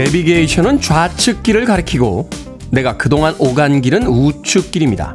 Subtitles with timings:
[0.00, 2.30] 내비게이션은 좌측 길을 가리키고
[2.70, 5.14] 내가 그동안 오간 길은 우측 길입니다.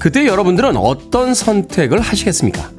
[0.00, 2.70] 그때 여러분들은 어떤 선택을 하시겠습니까?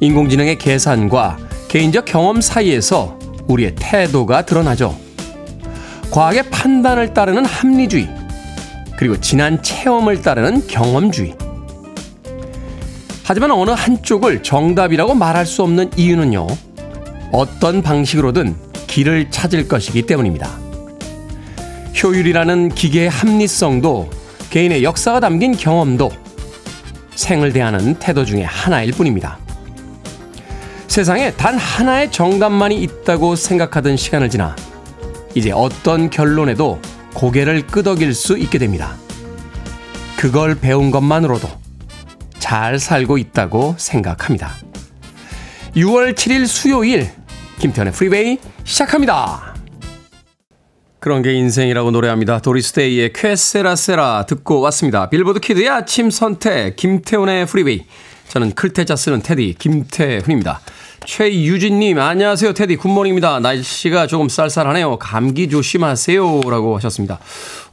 [0.00, 3.16] 인공지능의 계산과 개인적 경험 사이에서
[3.46, 4.98] 우리의 태도가 드러나죠.
[6.10, 8.08] 과학의 판단을 따르는 합리주의,
[8.96, 11.36] 그리고 지난 체험을 따르는 경험주의.
[13.22, 16.48] 하지만 어느 한쪽을 정답이라고 말할 수 없는 이유는요,
[17.30, 20.50] 어떤 방식으로든 길을 찾을 것이기 때문입니다.
[22.02, 24.10] 효율이라는 기계의 합리성도
[24.50, 26.10] 개인의 역사가 담긴 경험도
[27.14, 29.38] 생을 대하는 태도 중에 하나일 뿐입니다.
[30.88, 34.56] 세상에 단 하나의 정답만이 있다고 생각하던 시간을 지나
[35.34, 36.80] 이제 어떤 결론에도
[37.14, 38.96] 고개를 끄덕일 수 있게 됩니다.
[40.16, 41.48] 그걸 배운 것만으로도
[42.40, 44.52] 잘 살고 있다고 생각합니다.
[45.76, 47.19] 6월 7일 수요일
[47.60, 49.54] 김태훈의 프리웨이 시작합니다.
[50.98, 52.40] 그런 게 인생이라고 노래합니다.
[52.40, 55.10] 도리스 데이의 Que Sera Sera 듣고 왔습니다.
[55.10, 57.84] 빌보드 kid의 아침 선택 김태훈의 프리웨이
[58.28, 60.60] 저는 클 태자 쓰는 테디 김태훈입니다.
[61.04, 62.52] 최유진님, 안녕하세요.
[62.52, 63.40] 테디, good morning입니다.
[63.40, 64.98] 날씨가 조금 쌀쌀하네요.
[64.98, 66.42] 감기 조심하세요.
[66.42, 67.18] 라고 하셨습니다.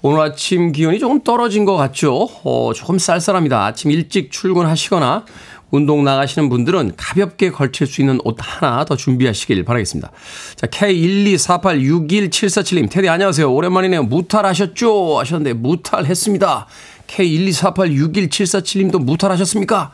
[0.01, 2.29] 오늘 아침 기온이 조금 떨어진 것 같죠?
[2.43, 3.65] 어, 조금 쌀쌀합니다.
[3.65, 5.25] 아침 일찍 출근하시거나
[5.69, 10.11] 운동 나가시는 분들은 가볍게 걸칠 수 있는 옷 하나 더 준비하시길 바라겠습니다.
[10.55, 13.53] 자, K124861747님, 테디 안녕하세요.
[13.53, 14.03] 오랜만이네요.
[14.03, 15.19] 무탈하셨죠?
[15.19, 16.67] 하셨는데, 무탈했습니다.
[17.07, 19.91] K124861747님도 무탈하셨습니까?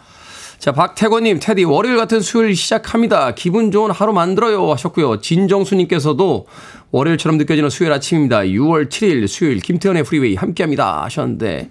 [0.60, 3.36] 자, 박태권님, 테디, 월요일 같은 수요일 시작합니다.
[3.36, 4.72] 기분 좋은 하루 만들어요.
[4.72, 5.20] 하셨고요.
[5.20, 6.48] 진정수님께서도
[6.92, 8.44] 월요일처럼 느껴지는 수요일 아침입니다.
[8.44, 11.04] 6월 7일 수요일 김태훈의 프리웨이 함께 합니다.
[11.04, 11.70] 하셨는데,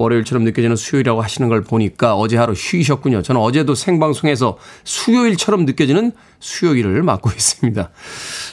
[0.00, 3.20] 월요일처럼 느껴지는 수요일이라고 하시는 걸 보니까 어제 하루 쉬셨군요.
[3.22, 7.90] 저는 어제도 생방송에서 수요일처럼 느껴지는 수요일을 맡고 있습니다.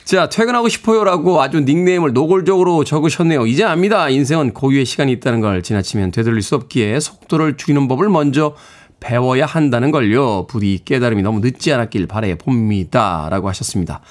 [0.04, 3.48] 자, 퇴근하고 싶어요라고 아주 닉네임을 노골적으로 적으셨네요.
[3.48, 4.10] 이제 압니다.
[4.10, 8.56] 인생은 고유의 시간이 있다는 걸 지나치면 되돌릴 수 없기에 속도를 줄이는 법을 먼저
[9.00, 10.48] 배워야 한다는 걸요.
[10.48, 13.28] 부디 깨달음이 너무 늦지 않았길 바래 봅니다.
[13.30, 14.02] 라고 하셨습니다.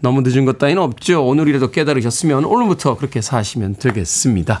[0.00, 1.26] 너무 늦은 것 따위는 없죠.
[1.26, 4.60] 오늘이라도 깨달으셨으면 오늘부터 그렇게 사시면 되겠습니다.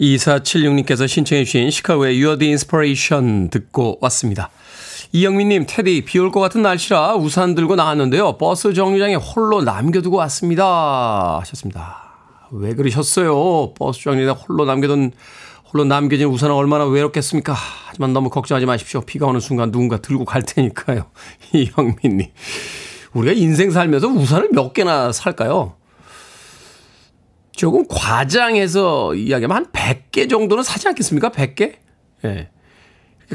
[0.00, 4.50] 2476님께서 신청해 주신 시카고의 You're the Inspiration 듣고 왔습니다.
[5.12, 8.36] 이영민님, 테디, 비 올 것 같은 날씨라 우산 들고 나왔는데요.
[8.38, 11.38] 버스 정류장에 홀로 남겨두고 왔습니다.
[11.40, 12.02] 하셨습니다.
[12.50, 13.72] 왜 그러셨어요?
[13.74, 15.12] 버스 정류장에 홀로 남겨둔,
[15.72, 17.54] 홀로 남겨진 우산은 얼마나 외롭겠습니까?
[17.88, 19.00] 하지만 너무 걱정하지 마십시오.
[19.00, 21.06] 비가 오는 순간 누군가 들고 갈 테니까요.
[21.54, 22.26] 이영민님.
[23.14, 25.74] 우리가 인생 살면서 우산을 몇 개나 살까요?
[27.56, 31.30] 조금 과장해서 이야기하면 한 100개 정도는 사지 않겠습니까?
[31.30, 31.60] 100개?
[32.24, 32.28] 예.
[32.28, 32.48] 네.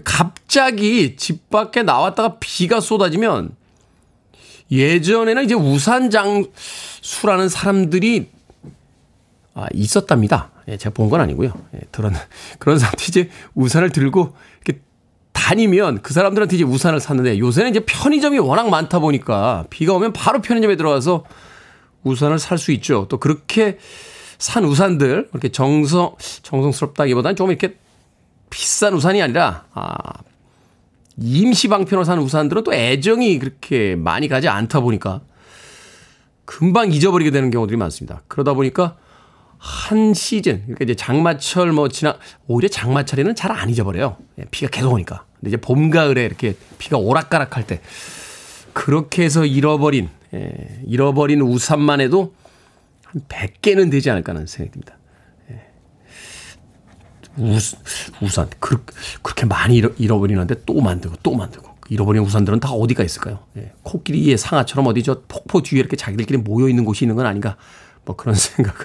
[0.04, 3.52] 갑자기 집 밖에 나왔다가 비가 쏟아지면
[4.72, 8.30] 예전에는 이제 우산 장수라는 사람들이
[9.54, 10.52] 아, 있었답니다.
[10.70, 11.52] 예, 제가 본 건 아니고요.
[11.76, 12.14] 예, 그런,
[12.60, 14.34] 그런 사람들이 이제 우산을 들고
[14.64, 14.82] 이렇게
[15.34, 20.42] 다니면 그 사람들한테 이제 우산을 샀는데 요새는 이제 편의점이 워낙 많다 보니까 비가 오면 바로
[20.42, 21.26] 편의점에 들어가서
[22.03, 23.07] 우산을 살 수 있죠.
[23.09, 23.77] 또 그렇게
[24.38, 27.77] 산 우산들 이렇게 정성 정성스럽다기보다는 조금 이렇게
[28.50, 29.95] 비싼 우산이 아니라 아
[31.18, 35.21] 임시 방편으로 산 우산들은 또 애정이 그렇게 많이 가지 않다 보니까
[36.45, 38.21] 금방 잊어버리게 되는 경우들이 많습니다.
[38.27, 38.98] 그러다 보니까
[39.57, 42.18] 한 시즌 그러니까 이제 장마철 뭐 지나
[42.48, 44.18] 오히려 장마철에는 잘 안 잊어버려요.
[44.39, 45.25] 예, 비가 계속 오니까.
[45.39, 47.80] 근데 이제 봄 가을에 이렇게 비가 오락가락 할 때
[48.74, 52.33] 그렇게 해서 잃어버린 예, 잃어버린 우산만 해도
[53.06, 54.98] 한 100개는 되지 않을까 하는 생각이 듭니다.
[55.51, 55.62] 예.
[57.38, 57.80] 우산,
[58.22, 58.50] 우산.
[58.60, 58.83] 그,
[59.22, 61.72] 그렇게 많이 잃어, 잃어버리는데 또 만들고 또 만들고.
[61.89, 63.39] 잃어버린 우산들은 다 어디가 있을까요?
[63.57, 63.74] 예.
[63.83, 67.57] 코끼리의 상아처럼 어디 저 폭포 뒤에 이렇게 자기들끼리 모여 있는 곳이 있는 건 아닌가?
[68.06, 68.80] 뭐 그런 생각을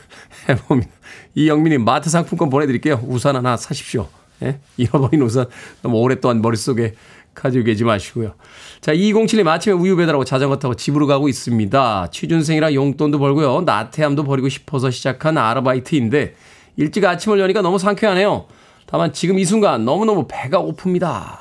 [0.49, 0.91] 해봅니다.
[1.37, 3.05] 이영민님 마트 상품권 보내드릴게요.
[3.07, 4.09] 우산 하나 사십시오.
[4.43, 4.59] 예?
[4.77, 5.47] 잃어버린 우산
[5.83, 6.95] 너무 오랫동안 머릿속에
[7.37, 8.35] 가지고 계지 마시고요.
[8.81, 12.09] 자, 2007님 아침에 우유 배달하고 자전거 타고 집으로 가고 있습니다.
[12.11, 13.61] 취준생이라 용돈도 벌고요.
[13.61, 16.35] 나태함도 버리고 싶어서 시작한 아르바이트인데
[16.77, 18.47] 일찍 아침을 여니까 너무 상쾌하네요.
[18.87, 21.39] 다만 지금 이 순간 너무너무 배가 고픕니다.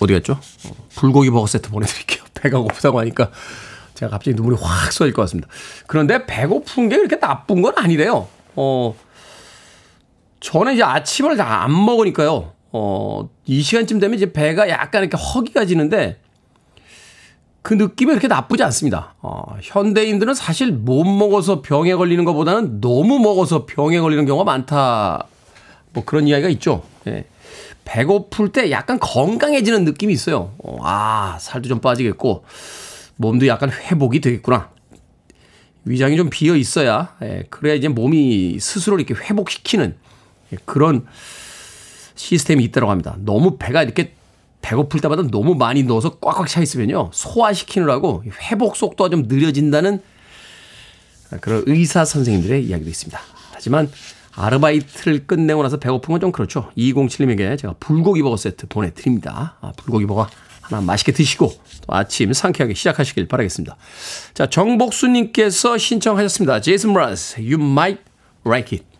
[0.00, 0.38] 어디 갔죠?
[0.96, 2.24] 불고기 버거 세트 보내드릴게요.
[2.34, 3.30] 배가 고프다고 하니까
[3.94, 5.48] 제가 갑자기 눈물이 확 쏠릴 것 같습니다.
[5.86, 8.26] 그런데 배고픈 게 그렇게 나쁜 건 아니래요.
[8.56, 8.94] 어,
[10.52, 12.52] 저는 이제 아침을 다 안 먹으니까요.
[12.72, 16.18] 어, 이 시간쯤 되면 이제 배가 약간 이렇게 허기가 지는데
[17.62, 19.14] 그 느낌이 그렇게 나쁘지 않습니다.
[19.22, 25.26] 어, 현대인들은 사실 못 먹어서 병에 걸리는 것보다는 너무 먹어서 병에 걸리는 경우가 많다.
[25.94, 26.82] 뭐 그런 이야기가 있죠.
[27.06, 27.24] 예.
[27.84, 30.52] 배고플 때 약간 건강해지는 느낌이 있어요.
[30.58, 32.44] 어, 아, 살도 좀 빠지겠고,
[33.16, 34.70] 몸도 약간 회복이 되겠구나.
[35.84, 40.01] 위장이 좀 비어 있어야, 예, 그래야 이제 몸이 스스로 이렇게 회복시키는 예,
[40.64, 41.06] 그런
[42.14, 43.16] 시스템이 있다고 합니다.
[43.20, 44.14] 너무 배가 이렇게
[44.62, 47.10] 배고플 때마다 너무 많이 넣어서 꽉꽉 차 있으면요.
[47.12, 50.00] 소화시키느라고 회복 속도가 좀 느려진다는
[51.40, 53.18] 그런 의사 선생님들의 이야기도 있습니다.
[53.52, 53.90] 하지만
[54.34, 56.70] 아르바이트를 끝내고 나서 배고픈 건 좀 그렇죠.
[56.76, 59.56] 207님에게 제가 불고기 버거 세트 보내드립니다.
[59.60, 60.28] 아, 불고기 버거
[60.60, 61.48] 하나 맛있게 드시고
[61.86, 63.76] 또 아침 상쾌하게 시작하시길 바라겠습니다.
[64.34, 66.60] 자, 정복수님께서 신청하셨습니다.
[66.60, 68.00] 제이슨 므라즈, You Might
[68.46, 68.91] Like It.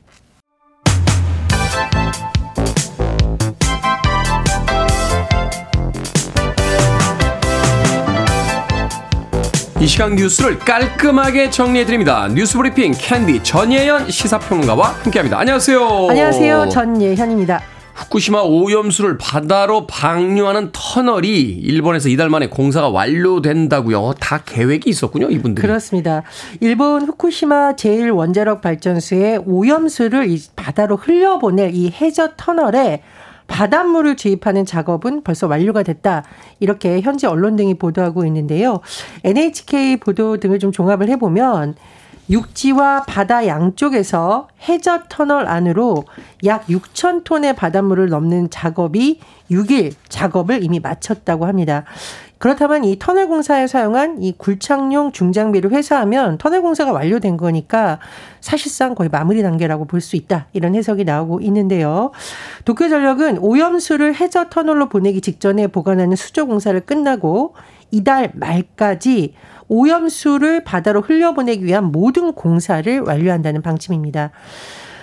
[9.83, 12.29] 이 시간 뉴스를 깔끔하게 정리해드립니다.
[12.29, 15.41] 뉴스 브리핑 캔디 전예현 시사평론가와 함께합니다.
[15.41, 16.07] 안녕하세요.
[16.09, 16.69] 안녕하세요.
[16.69, 17.61] 전예현입니다.
[17.95, 24.15] 후쿠시마 오염수를 바다로 방류하는 터널이 일본에서 이달 만에 공사가 완료된다고요.
[24.21, 25.61] 다 계획이 있었군요, 이분들.
[25.61, 26.23] 그렇습니다.
[26.61, 33.03] 일본 후쿠시마 제1원자력 발전소에 오염수를 바다로 흘려보낼 이 해저 터널에
[33.47, 36.25] 바닷물을 주입하는 작업은 벌써 완료가 됐다.
[36.61, 38.81] 이렇게 현지 언론 등이 보도하고 있는데요.
[39.25, 41.75] NHK 보도 등을 좀 종합을 해보면
[42.31, 46.05] 육지와 바다 양쪽에서 해저 터널 안으로
[46.45, 51.85] 약 6천 톤의 바닷물을 넘는 작업이 6일 작업을 이미 마쳤다고 합니다.
[52.43, 58.01] 그렇다면 이 터널 공사에 사용한 이 굴착용 중장비를 회수하면 터널 공사가 완료된 거니까
[58.41, 60.49] 사실상 거의 마무리 단계라고 볼 수 있다.
[60.53, 62.11] 이런 해석이 나오고 있는데요.
[62.65, 67.55] 도쿄전력은 오염수를 해저 터널로 보내기 직전에 보관하는 수조 공사를 끝나고
[67.93, 69.35] 이달 말까지
[69.69, 74.33] 오염수를 바다로 흘려보내기 위한 모든 공사를 완료한다는 방침입니다.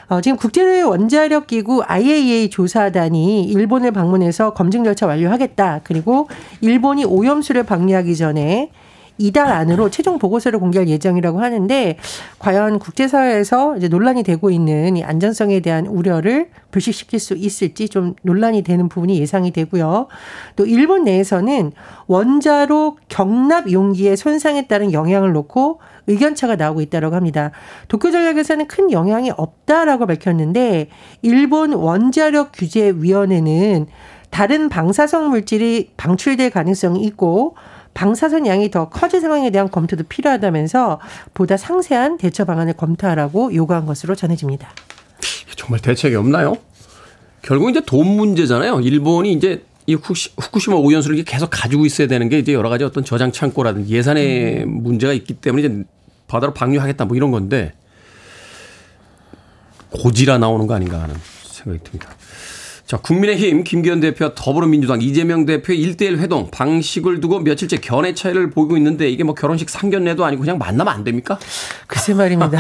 [0.10, 5.82] 어, 지금 국제 원자력 기구 IAEA 조사단이 일본을 방문해서 검증 절차 완료하겠다.
[5.84, 6.28] 그리고
[6.62, 8.72] 일본이 오염수를 방류하기 전에
[9.20, 11.98] 이달 안으로 최종 보고서를 공개할 예정이라고 하는데
[12.40, 18.64] 과연 국제사회에서 이제 논란이 되고 있는 이 안전성에 대한 우려를 불식시킬 수 있을지 좀 논란이
[18.64, 20.08] 되는 부분이 예상이 되고요.
[20.56, 21.74] 또 일본 내에서는
[22.08, 27.52] 원자로 경납 용기의 손상에 따른 영향을 놓고 의견차가 나오고 있다고 합니다.
[27.90, 30.88] 도쿄전력에서는 큰 영향이 없다라고 밝혔는데
[31.22, 33.88] 일본 원자력 규제 위원회는
[34.30, 37.56] 다른 방사성 물질이 방출될 가능성이 있고
[38.00, 41.02] 방사선 양이 더 커질 상황에 대한 검토도 필요하다면서
[41.34, 44.70] 보다 상세한 대처 방안을 검토하라고 요구한 것으로 전해집니다.
[45.58, 46.56] 정말 대책이 없나요?
[47.42, 48.80] 결국 이제 돈 문제잖아요.
[48.80, 53.34] 일본이 이제 이 후쿠시마 오염수를 계속 가지고 있어야 되는 게 이제 여러 가지 어떤 저장
[53.34, 54.82] 창고라든지 예산의 음.
[54.82, 55.84] 문제가 있기 때문에 이제
[56.30, 57.74] 바다로 방류하겠다 뭐 이런 건데
[59.90, 62.08] 고지라 나오는 거 아닌가 하는 생각이 듭니다.
[62.90, 68.76] 자, 국민의힘 김기현 대표와 더불어민주당 이재명 대표의 1대1 회동 방식을 두고 며칠째 견해 차이를 보이고
[68.78, 71.38] 있는데 이게 뭐 결혼식 상견례도 아니고 그냥 만나면 안 됩니까?
[71.86, 72.58] 글쎄 말입니다.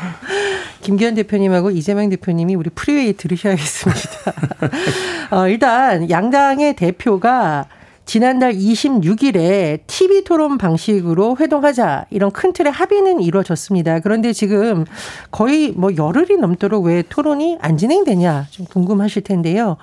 [0.80, 4.00] 김기현 대표님하고 이재명 대표님이 우리 프리웨이 들으셔야겠습니다.
[5.36, 7.66] 어, 일단 양당의 대표가
[8.04, 14.00] 지난달 26일에 TV 토론 방식으로 회동하자 이런 큰 틀의 합의는 이루어졌습니다.
[14.00, 14.84] 그런데 지금
[15.30, 19.76] 거의 뭐 열흘이 넘도록 왜 토론이 안 진행되냐 좀 궁금하실 텐데요.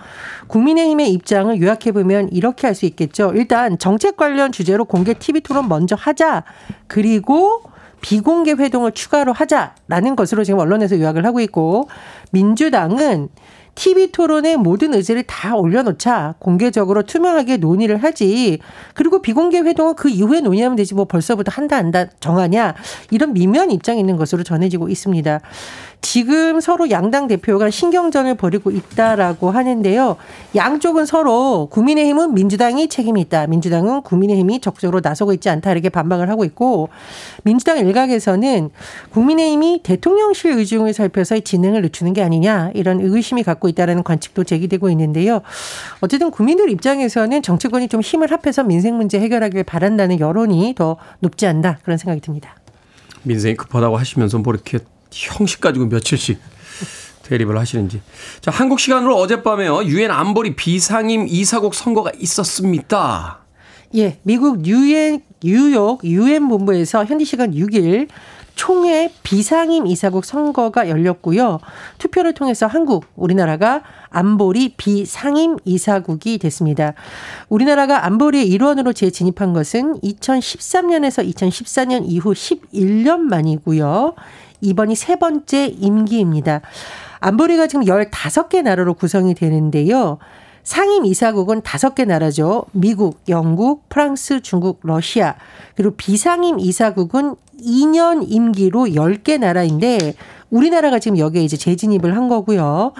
[0.47, 3.33] 국민의힘의 입장을 요약해 보면 이렇게 할 수 있겠죠.
[3.35, 6.45] 일단 정책 관련 주제로 공개 TV 토론 먼저 하자.
[6.87, 7.63] 그리고
[8.01, 11.87] 비공개 회동을 추가로 하자라는 것으로 지금 언론에서 요약을 하고 있고
[12.31, 13.29] 민주당은
[13.75, 18.59] TV 토론에 모든 의제를 다 올려놓자 공개적으로 투명하게 논의를 하지.
[18.93, 22.75] 그리고 비공개 회동은 그 이후에 논의하면 되지 뭐 벌써부터 한다 한다 정하냐
[23.11, 25.39] 이런 미묘한 입장이 있는 것으로 전해지고 있습니다.
[26.01, 30.17] 지금 서로 양당 대표가 신경전을 벌이고 있다라고 하는데요.
[30.55, 33.47] 양쪽은 서로 국민의힘은 민주당이 책임이 있다.
[33.47, 35.71] 민주당은 국민의힘이 적극적으로 나서고 있지 않다.
[35.71, 36.89] 이렇게 반박을 하고 있고
[37.43, 38.71] 민주당 일각에서는
[39.11, 45.41] 국민의힘이 대통령실 의중을 살펴서 진행을 늦추는 게 아니냐 이런 의심이 갖고 있다라는 관측도 제기되고 있는데요.
[46.01, 51.77] 어쨌든 국민들 입장에서는 정치권이 좀 힘을 합해서 민생 문제 해결하길 바란다는 여론이 더 높지 않나
[51.83, 52.55] 그런 생각이 듭니다.
[53.23, 54.79] 민생이 급하다고 하시면서 뭐 이렇게
[55.11, 56.39] 형식 가지고 며칠씩
[57.23, 58.01] 대립을 하시는지.
[58.41, 59.83] 자, 한국 시간으로 어젯밤에요.
[59.85, 63.39] 유엔 안보리 비상임 이사국 선거가 있었습니다.
[63.95, 68.07] 예, 미국 유엔 뉴욕 유엔 본부에서 현지 시간 6일
[68.55, 71.59] 총회 비상임 이사국 선거가 열렸고요.
[71.97, 76.93] 투표를 통해서 한국, 우리나라가 안보리 비상임 이사국이 됐습니다.
[77.49, 84.15] 우리나라가 안보리의 일원으로 재진입한 것은 2013년에서 2014년 이후 11년 만이고요.
[84.61, 86.61] 이번이 세 번째 임기입니다.
[87.19, 90.17] 안보리가 지금 15개 나라로 구성이 되는데요.
[90.63, 92.65] 상임 이사국은 다섯 개 나라죠.
[92.71, 95.35] 미국, 영국, 프랑스, 중국, 러시아.
[95.75, 100.15] 그리고 비상임 이사국은 2년 임기로 10개 나라인데
[100.49, 102.93] 우리나라가 지금 여기에 이제 재진입을 한 거고요.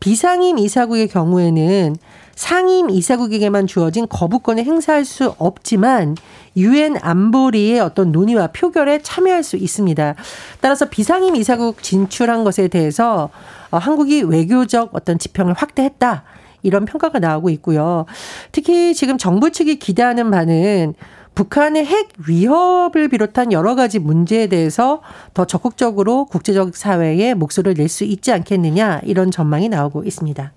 [0.00, 1.96] 비상임 이사국의 경우에는
[2.36, 6.16] 상임 이사국에게만 주어진 거부권을 행사할 수 없지만
[6.56, 10.14] 유엔 안보리의 어떤 논의와 표결에 참여할 수 있습니다.
[10.60, 13.30] 따라서 비상임 이사국 진출한 것에 대해서
[13.70, 16.22] 어, 한국이 외교적 어떤 지평을 확대했다.
[16.62, 18.04] 이런 평가가 나오고 있고요.
[18.52, 20.94] 특히 지금 정부 측이 기대하는 바는
[21.34, 25.00] 북한의 핵 위협을 비롯한 여러 가지 문제에 대해서
[25.32, 30.52] 더 적극적으로 국제적 사회에 목소리를 낼 수 있지 않겠느냐 이런 전망이 나오고 있습니다.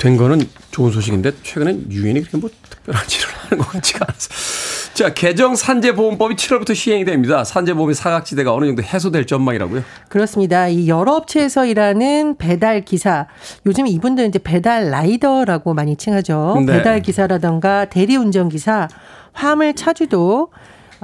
[0.00, 0.40] 된 거는
[0.70, 4.30] 좋은 소식인데 최근엔 유엔이 그렇게 뭐 특별한 일을 하는 것 같지가 않아서.
[4.94, 7.44] 자, 개정 산재보험법이 7월부터 시행이 됩니다.
[7.44, 9.82] 산재보험의 사각지대가 어느 정도 해소될 전망이라고요?
[10.08, 10.68] 그렇습니다.
[10.68, 13.26] 이 여러 업체에서 일하는 배달 기사,
[13.66, 16.62] 요즘 이분들은 이제 배달 라이더라고 많이 칭하죠.
[16.66, 16.78] 네.
[16.78, 18.88] 배달 기사라던가 대리운전 기사,
[19.32, 20.48] 화물 차주도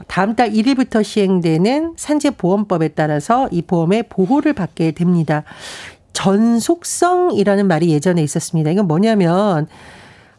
[0.08, 5.44] 다음 달 1일부터 시행되는 산재보험법에 따라서 이 보험의 보호를 받게 됩니다.
[6.16, 8.70] 전속성이라는 말이 예전에 있었습니다.
[8.70, 9.68] 이건 뭐냐면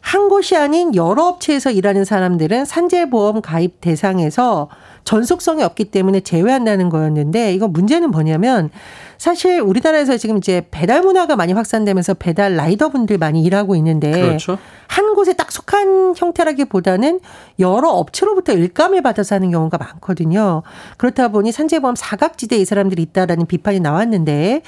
[0.00, 4.68] 한 곳이 아닌 여러 업체에서 일하는 사람들은 산재보험 가입 대상에서
[5.04, 8.70] 전속성이 없기 때문에 제외한다는 거였는데 이거 문제는 뭐냐면
[9.18, 14.58] 사실 우리나라에서 지금 이제 배달 문화가 많이 확산되면서 배달 라이더 분들 많이 일하고 있는데 그렇죠.
[14.88, 17.20] 한 곳에 딱 속한 형태라기보다는
[17.60, 20.62] 여러 업체로부터 일감을 받아서 하는 경우가 많거든요.
[20.96, 24.62] 그렇다 보니 산재보험 사각지대에 이 사람들이 있다라는 비판이 나왔는데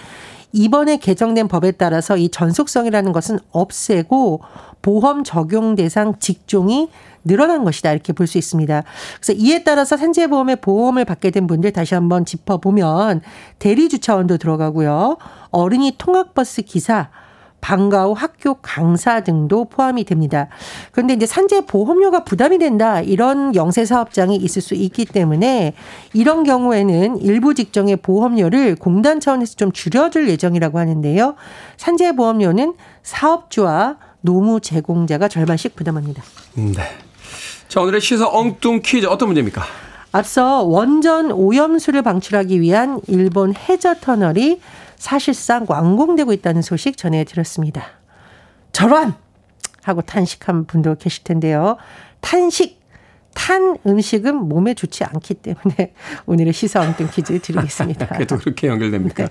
[0.52, 4.40] 이번에 개정된 법에 따라서 이 전속성이라는 것은 없애고
[4.82, 6.88] 보험 적용 대상 직종이
[7.24, 8.82] 늘어난 것이다 이렇게 볼 수 있습니다.
[9.20, 13.20] 그래서 이에 따라서 산재보험의 보험을 받게 된 분들 다시 한번 짚어보면
[13.58, 15.18] 대리주차원도 들어가고요.
[15.50, 17.10] 어린이 통학버스 기사,
[17.60, 20.48] 방과 후 학교 강사 등도 포함이 됩니다.
[20.92, 25.74] 그런데 이제 산재 보험료가 부담이 된다 이런 영세 사업장이 있을 수 있기 때문에
[26.12, 31.34] 이런 경우에는 일부 직종의 보험료를 공단 차원에서 좀 줄여줄 예정이라고 하는데요.
[31.76, 36.22] 산재 보험료는 사업주와 노무 제공자가 절반씩 부담합니다.
[36.54, 36.82] 네.
[37.68, 39.62] 자 오늘의 시사 엉뚱 퀴즈 어떤 문제입니까?
[40.12, 44.60] 앞서 원전 오염수를 방출하기 위한 일본 해저 터널이
[44.96, 47.84] 사실상 완공되고 있다는 소식 전해드렸습니다.
[48.72, 49.14] 저런!
[49.82, 51.76] 하고 탄식한 분도 계실 텐데요.
[52.20, 52.80] 탄식!
[53.32, 55.94] 탄 음식은 몸에 좋지 않기 때문에
[56.26, 58.06] 오늘의 시사 엉뚱 퀴즈 드리겠습니다.
[58.14, 59.26] 그래도 그렇게 연결됩니까?
[59.26, 59.30] 네.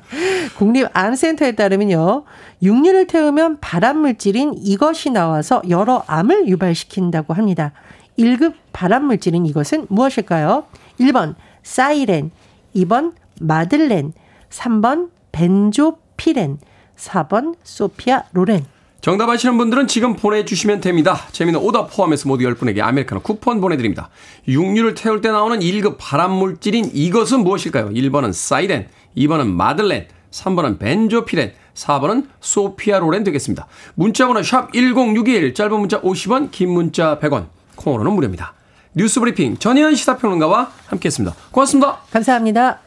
[0.58, 2.24] 국립암센터에 따르면요.
[2.62, 7.74] 육류를 태우면 발암 물질인 이것이 나와서 여러 암을 유발시킨다고 합니다.
[8.20, 10.66] 1급 발암물질인 이것은 무엇일까요?
[11.00, 12.32] 1번 사이렌,
[12.76, 14.12] 2번 마들렌,
[14.50, 16.58] 3번 벤조피렌,
[16.98, 18.66] 4번 소피아 로렌.
[19.00, 21.22] 정답 아시는 분들은 지금 보내주시면 됩니다.
[21.32, 24.10] 재미는 오답 포함해서 모두 10분에게 아메리카노 쿠폰 보내드립니다.
[24.46, 27.92] 육류를 태울 때 나오는 1급 발암물질인 이것은 무엇일까요?
[27.92, 33.68] 1번은 사이렌, 2번은 마들렌, 3번은 벤조피렌, 4번은 소피아로렌 되겠습니다.
[33.96, 37.48] 문자번호 샵 1061, 짧은 문자 50원, 긴 문자 100원,
[37.80, 38.54] 콩으로는 무료입니다.
[38.94, 41.36] 뉴스 브리핑 전예현 시사평론가와 함께했습니다.
[41.52, 42.00] 고맙습니다.
[42.12, 42.80] 감사합니다.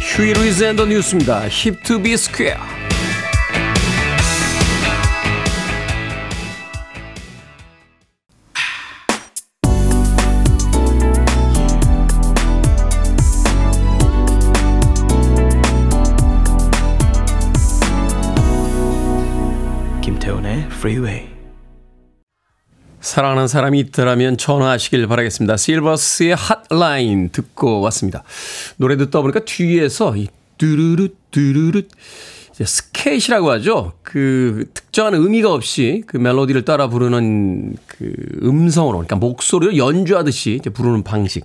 [0.00, 1.42] 휴이 루이즈 앤더 뉴스입니다.
[1.48, 2.77] 힙투비 스퀘어.
[20.80, 21.26] 프리웨이
[23.00, 25.56] 사랑하는 사람이 있더라면 전화하시길 바라겠습니다.
[25.56, 26.36] 실버스의
[26.68, 28.22] Hot Line 듣고 왔습니다.
[28.76, 31.82] 노래 듣다 보니까 뒤에서 이 뚜루루 뚜루루
[32.52, 33.92] 스캣이라고 하죠.
[34.02, 41.02] 그 특정한 의미가 없이 그 멜로디를 따라 부르는 그 음성으로 그러니까 목소리를 연주하듯이 이제 부르는
[41.02, 41.44] 방식.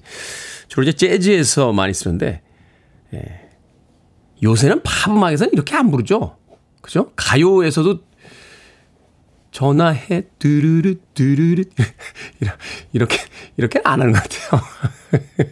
[0.67, 2.41] 주로 이제 재즈에서 많이 쓰는데
[3.13, 3.49] 예.
[4.41, 6.35] 요새는 팝 음악에서는 이렇게 안 부르죠.
[6.81, 7.11] 그죠?
[7.15, 7.99] 가요에서도
[9.53, 11.63] 전화해 두루루 두루루
[12.91, 13.17] 이렇게
[13.55, 14.61] 이렇게 안 하는 것 같아요.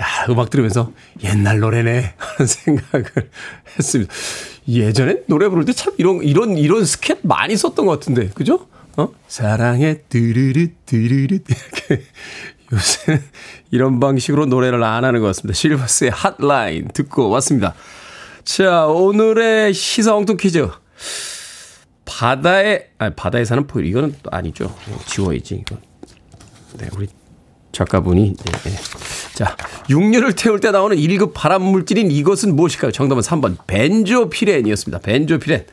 [0.00, 0.92] 야 음악 들으면서
[1.24, 3.30] 옛날 노래네 하는 생각을
[3.78, 4.12] 했습니다.
[4.68, 8.66] 예전에 노래 부를 때 참 이런 이런 이런 스캣 많이 썼던 것 같은데 그죠?
[8.96, 12.04] 어 사랑해 두루루 두루루 이렇게
[12.72, 13.22] 요새는
[13.70, 15.54] 이런 방식으로 노래를 안 하는 것 같습니다.
[15.56, 17.74] 실버스의 핫라인 듣고 왔습니다.
[18.44, 20.68] 자 오늘의 시사 엉뚱 퀴즈.
[22.04, 24.74] 바다에 아니 바다에 사는 포유 이거는 또 아니죠.
[25.06, 25.76] 지워야지 이거.
[26.78, 27.08] 네, 우리
[27.72, 28.76] 작가분이 네, 네.
[29.34, 29.56] 자
[29.90, 32.92] 육류를 태울 때 나오는 1급 발암 물질인 이것은 무엇일까요?
[32.92, 35.00] 정답은 3번 벤조피렌이었습니다.
[35.00, 35.66] 벤조피렌.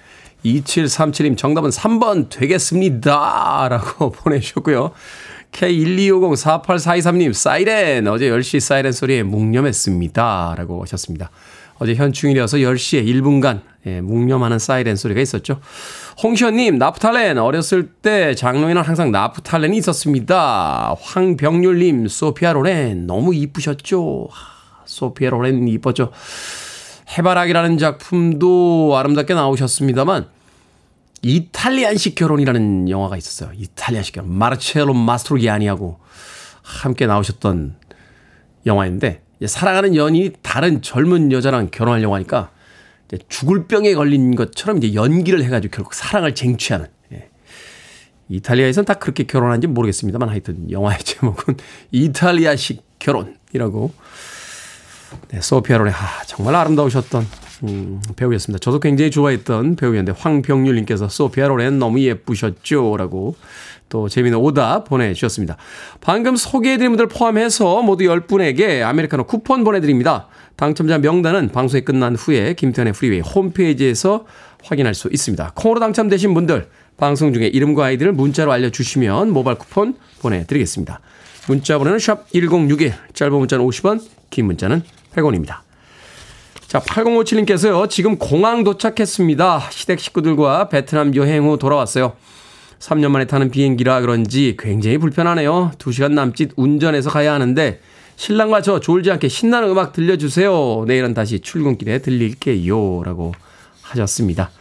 [0.45, 3.67] 2737님 정답은 3번 되겠습니다.
[3.69, 4.91] 라고 보내주셨고요.
[5.51, 10.55] K125048423님 사이렌 어제 10시 사이렌 소리에 묵념했습니다.
[10.57, 11.29] 라고 하셨습니다.
[11.77, 15.59] 어제 현충일이어서 10시에 1분간 예, 묵념하는 사이렌 소리가 있었죠.
[16.21, 17.39] 홍시현님, 나프탈렌.
[17.39, 20.95] 어렸을 때 장롱에는 항상 나프탈렌이 있었습니다.
[21.01, 23.07] 황병률님, 소피아 로렌.
[23.07, 24.29] 너무 이쁘셨죠?
[24.85, 26.11] 소피아 로렌 이뻤죠?
[27.17, 30.27] 해바라기라는 작품도 아름답게 나오셨습니다만,
[31.23, 33.51] 이탈리안식 결혼이라는 영화가 있었어요.
[33.55, 34.31] 이탈리안식 결혼.
[34.37, 35.99] 마르첼로 마스트로기아니하고
[36.61, 37.77] 함께 나오셨던
[38.67, 42.51] 영화인데, 사랑하는 연인이 다른 젊은 여자랑 결혼하려고 하니까
[43.29, 46.87] 죽을 병에 걸린 것처럼 이제 연기를 해가지고 결국 사랑을 쟁취하는.
[47.13, 47.29] 예.
[48.29, 51.57] 이탈리아에선 다 그렇게 결혼한지 모르겠습니다만 하여튼 영화의 제목은
[51.91, 53.91] 이탈리아식 결혼이라고.
[55.29, 57.27] 네, 소피아 론의 아, 정말 아름다우셨던
[57.63, 58.59] 음, 배우였습니다.
[58.59, 63.35] 저도 굉장히 좋아했던 배우였는데 황병률님께서 소피아 로렌 너무 예쁘셨죠라고
[63.89, 65.57] 또 재미있는 오답 보내주셨습니다.
[65.99, 70.27] 방금 소개해드린 분들 포함해서 모두 10분에게 아메리카노 쿠폰 보내드립니다.
[70.61, 74.27] 당첨자 명단은 방송이 끝난 후에 김태훈의 프리웨이 홈페이지에서
[74.63, 75.53] 확인할 수 있습니다.
[75.55, 80.99] 콩으로 당첨되신 분들 방송 중에 이름과 아이디를 문자로 알려주시면 모바일 쿠폰 보내드리겠습니다.
[81.47, 84.83] 문자 번호는 샵 1061, 짧은 문자는 50원, 긴 문자는
[85.15, 85.61] 100원입니다.
[86.67, 89.71] 자, 8057님께서요, 지금 공항 도착했습니다.
[89.71, 92.13] 시댁 식구들과 베트남 여행 후 돌아왔어요.
[92.77, 95.71] 3년 만에 타는 비행기라 그런지 굉장히 불편하네요.
[95.79, 97.79] 2시간 남짓 운전해서 가야 하는데
[98.15, 100.85] 신랑과 저 졸지 않게 신나는 음악 들려주세요.
[100.87, 103.03] 내일은 다시 출근길에 들릴게요.
[103.03, 103.33] 라고
[103.81, 104.51] 하셨습니다.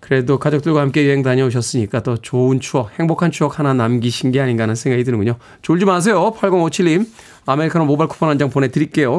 [0.00, 4.74] 그래도 가족들과 함께 여행 다녀오셨으니까 또 좋은 추억, 행복한 추억 하나 남기신 게 아닌가 하는
[4.74, 5.36] 생각이 드는군요.
[5.62, 6.34] 졸지 마세요.
[6.36, 7.06] 8057님.
[7.46, 9.10] 아메리카노 모바일 쿠폰 한 장 보내드릴게요.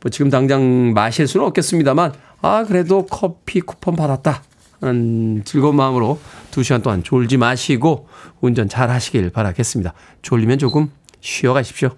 [0.00, 4.42] 뭐 지금 당장 마실 수는 없겠습니다만, 아, 그래도 커피 쿠폰 받았다.
[4.80, 6.18] 하는 즐거운 마음으로
[6.50, 8.08] 두 시간 동안 졸지 마시고
[8.40, 9.94] 운전 잘 하시길 바라겠습니다.
[10.22, 10.90] 졸리면 조금
[11.20, 11.90] 쉬어 가십시오.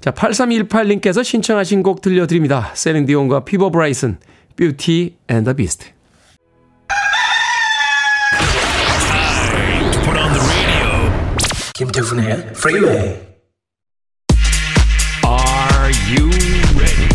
[0.00, 2.70] 자, 8318님께서 신청하신 곡 들려드립니다.
[2.74, 4.18] 셀린 디온과 피보 브라이슨,
[4.56, 5.92] Beauty and the Beast.
[11.74, 13.30] 김태훈의 프리웨이
[15.24, 16.28] Are you
[16.76, 17.08] ready?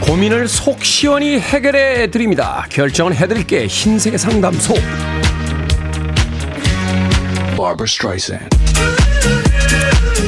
[0.00, 2.66] 고민을 속 시원히 해결해 드립니다.
[2.70, 4.74] 결정은 해드릴게 흰색 상담소.
[7.64, 8.50] Barbara Streisand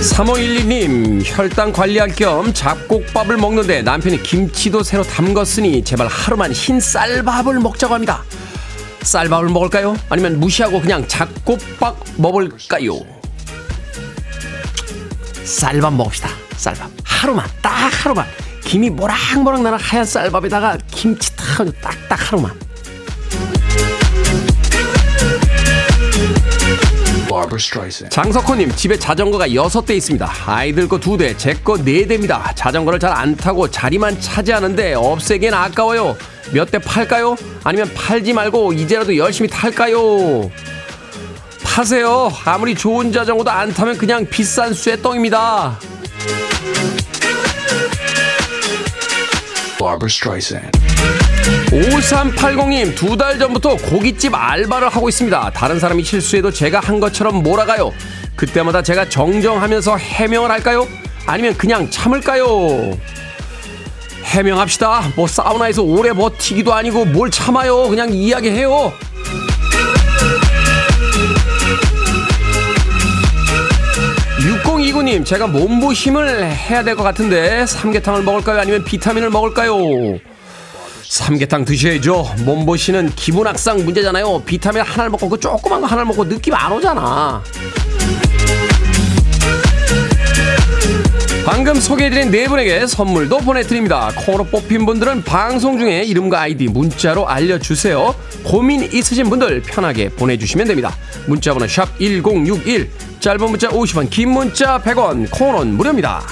[0.00, 7.92] 3512님, 혈당 관리할 겸 잡곡밥을 먹는데 남편이 김치도 새로 담궜으니 제발 하루만 흰 쌀밥을 먹자고
[7.92, 8.22] 합니다.
[9.02, 9.96] 쌀밥을 먹을까요?
[10.08, 13.00] 아니면 무시하고 그냥 잡곡밥 먹을까요?
[15.44, 16.30] 쌀밥 먹읍시다.
[16.56, 16.90] 쌀밥.
[17.04, 18.26] 하루만, 딱 하루만.
[18.64, 22.65] 김이 모락모락 나는 하얀 쌀밥에다가 김치 탁, 딱딱 하루만.
[28.08, 30.30] 장석호님 집에 자전거가 6대 있습니다.
[30.46, 32.54] 아이들 거 2대, 제 거 4대입니다.
[32.54, 36.16] 자전거를 잘 안 타고 자리만 차지하는데 없애기엔 아까워요.
[36.52, 37.36] 몇 대 팔까요?
[37.64, 40.50] 아니면 팔지 말고 이제라도 열심히 탈까요?
[41.64, 42.32] 파세요.
[42.44, 45.78] 아무리 좋은 자전거도 안 타면 그냥 비싼 쇠똥입니다.
[49.78, 50.70] Barbara Streisand
[51.70, 55.50] 5380님 두 달 전부터 고깃집 알바를 하고 있습니다.
[55.54, 57.92] 다른 사람이 실수해도 제가 한 것처럼 몰아가요.
[58.34, 60.86] 그때마다 제가 정정하면서 해명을 할까요?
[61.26, 62.96] 아니면 그냥 참을까요?
[64.24, 65.12] 해명합시다.
[65.16, 67.88] 뭐 사우나에서 오래 버티기도 아니고 뭘 참아요.
[67.88, 68.92] 그냥 이야기해요.
[74.96, 78.60] 6029님, 제가 몸보힘을 해야 될 것 같은데 삼계탕을 먹을까요?
[78.60, 79.76] 아니면 비타민을 먹을까요?
[81.02, 82.34] 삼계탕 드셔야죠.
[82.44, 84.42] 몸보신은 기분 악상 문제잖아요.
[84.44, 87.42] 비타민 하나를 먹고 그 조그만 거 하나를 먹고 느낌 안 오잖아.
[91.44, 94.10] 방금 소개해드린 네 분에게 선물도 보내드립니다.
[94.16, 98.14] 콩으로 뽑힌 분들은 방송 중에 이름과 아이디 문자로 알려주세요.
[98.42, 100.96] 고민 있으신 분들 편하게 보내주시면 됩니다.
[101.26, 102.90] 문자번호 샵 1061,
[103.26, 106.22] 짧은 문자 50원, 긴 문자 100원, 콩은 무료입니다.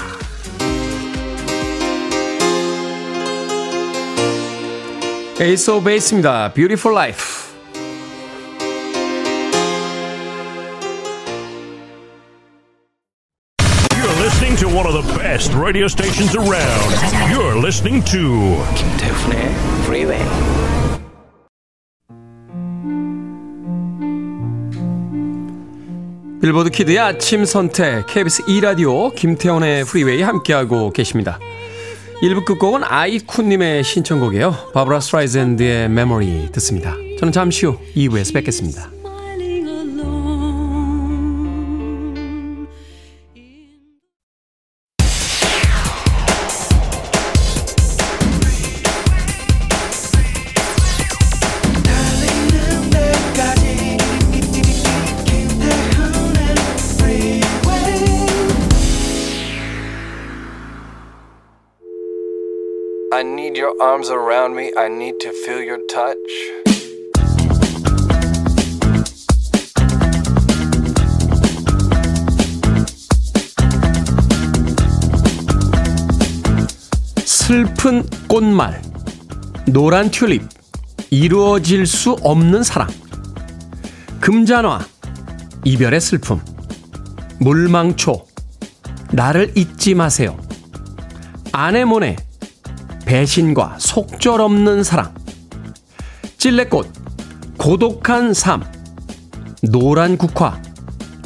[5.41, 6.53] 에이스 오브 베이스입니다.
[6.53, 7.53] Beautiful Life.
[13.91, 16.95] You're listening to one of the best radio stations around.
[17.29, 19.53] You're listening to 김태훈의
[19.83, 20.74] Freeway.
[26.45, 31.39] 빌보드 키드의 아침 선택 KBS 2라디오 김태훈의 프리웨이 함께하고 계십니다.
[32.21, 34.55] 1부 끝곡은 아이쿤님의 신청곡이에요.
[34.71, 36.93] 바브라 스트라이젠드의 메모리 듣습니다.
[37.17, 38.91] 저는 잠시 후 2부에서 뵙겠습니다.
[63.85, 64.71] Arms around me.
[64.75, 66.17] I need to feel your touch.
[77.25, 78.81] 슬픈 꽃말,
[79.67, 80.41] 노란 튤립,
[81.11, 82.87] 이루어질 수 없는 사랑,
[84.19, 84.79] 금잔화,
[85.63, 86.41] 이별의 슬픔,
[87.39, 88.25] 물망초,
[89.11, 90.35] 나를 잊지 마세요,
[91.51, 92.15] 아내모네,
[93.05, 95.13] 배신과 속절 없는 사랑,
[96.37, 96.91] 찔레꽃,
[97.57, 98.63] 고독한 삶,
[99.61, 100.61] 노란 국화,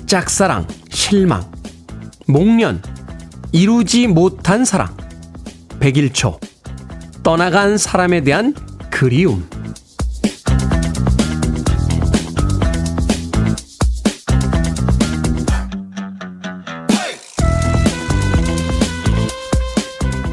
[0.06, 1.50] 짝사랑, 실망,
[2.28, 2.82] 목련,
[3.52, 4.96] 이루지 못한 사랑,
[5.80, 6.40] 백일초
[7.24, 8.54] 떠나간 사람에 대한
[8.92, 9.50] 그리움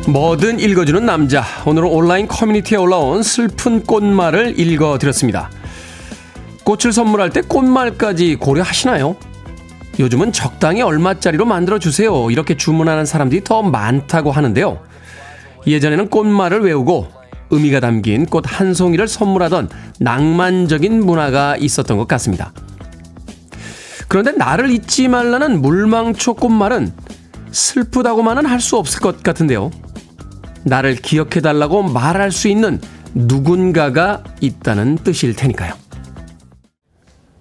[0.08, 5.50] 뭐든 읽어주는 남자 오늘은 온라인 커뮤니티에 올라온 슬픈 꽃말을 읽어드렸습니다
[6.64, 9.16] 꽃을 선물할 때 꽃말까지 고려하시나요?
[9.98, 14.80] 요즘은 적당히 얼마짜리로 만들어주세요 이렇게 주문하는 사람들이 더 많다고 하는데요
[15.66, 17.08] 예전에는 꽃말을 외우고
[17.50, 22.52] 의미가 담긴 꽃 한 송이를 선물하던 낭만적인 문화가 있었던 것 같습니다.
[24.08, 26.92] 그런데 나를 잊지 말라는 물망초 꽃말은
[27.52, 29.70] 슬프다고만은 할 수 없을 것 같은데요.
[30.66, 32.80] 나를 기억해달라고 말할 수 있는
[33.14, 35.72] 누군가가 있다는 뜻일 테니까요.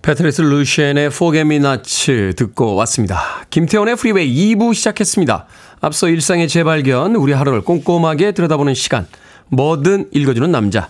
[0.03, 3.19] 패트리스 루시엔의 Not 듣고 왔습니다.
[3.49, 5.47] 김태훈의 프리웨이 2부 시작했습니다.
[5.81, 9.07] 앞서 일상의 재발견, 우리 하루를 꼼꼼하게 들여다보는 시간,
[9.49, 10.89] 뭐든 읽어주는 남자.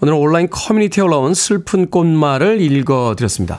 [0.00, 3.58] 오늘은 온라인 커뮤니티에 올라온 슬픈 꽃말을 읽어드렸습니다.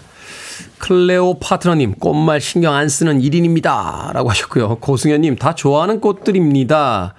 [0.77, 4.13] 클레오 파트너님, 꽃말 신경 안 쓰는 1인입니다.
[4.13, 4.77] 라고 하셨고요.
[4.77, 7.13] 고승현님, 다 좋아하는 꽃들입니다.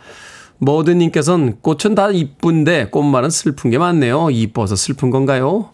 [0.59, 4.29] 머드님께서는 꽃은 다 이쁜데 꽃말은 슬픈 게 많네요.
[4.31, 5.71] 이뻐서 슬픈 건가요?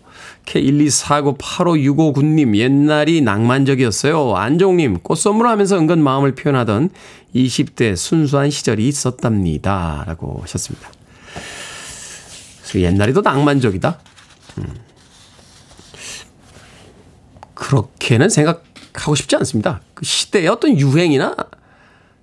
[0.47, 4.37] K124985659님, 옛날이 낭만적이었어요.
[4.37, 6.91] 안종님, 꽃 선물하면서 은근 마음을 표현하던
[7.35, 10.05] 20대 순수한 시절이 있었답니다.
[10.07, 10.91] 라고 하셨습니다.
[12.77, 14.01] 옛날이 더 낭만적이다?
[14.59, 14.65] 음.
[17.55, 19.81] 그렇게는 생각하고 싶지 않습니다.
[19.95, 21.37] 그 시대의 어떤 유행이나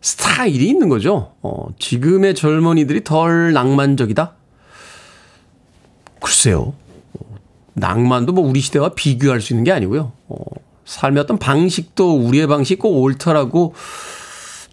[0.02, 1.34] 스타일이 있는 거죠.
[1.42, 4.34] 어, 지금의 젊은이들이 덜 낭만적이다?
[6.20, 6.74] 글쎄요.
[7.74, 10.12] 낭만도 뭐 우리 시대와 비교할 수 있는 게 아니고요.
[10.28, 10.36] 어,
[10.86, 13.74] 삶의 어떤 방식도 우리의 방식 꼭 옳다라고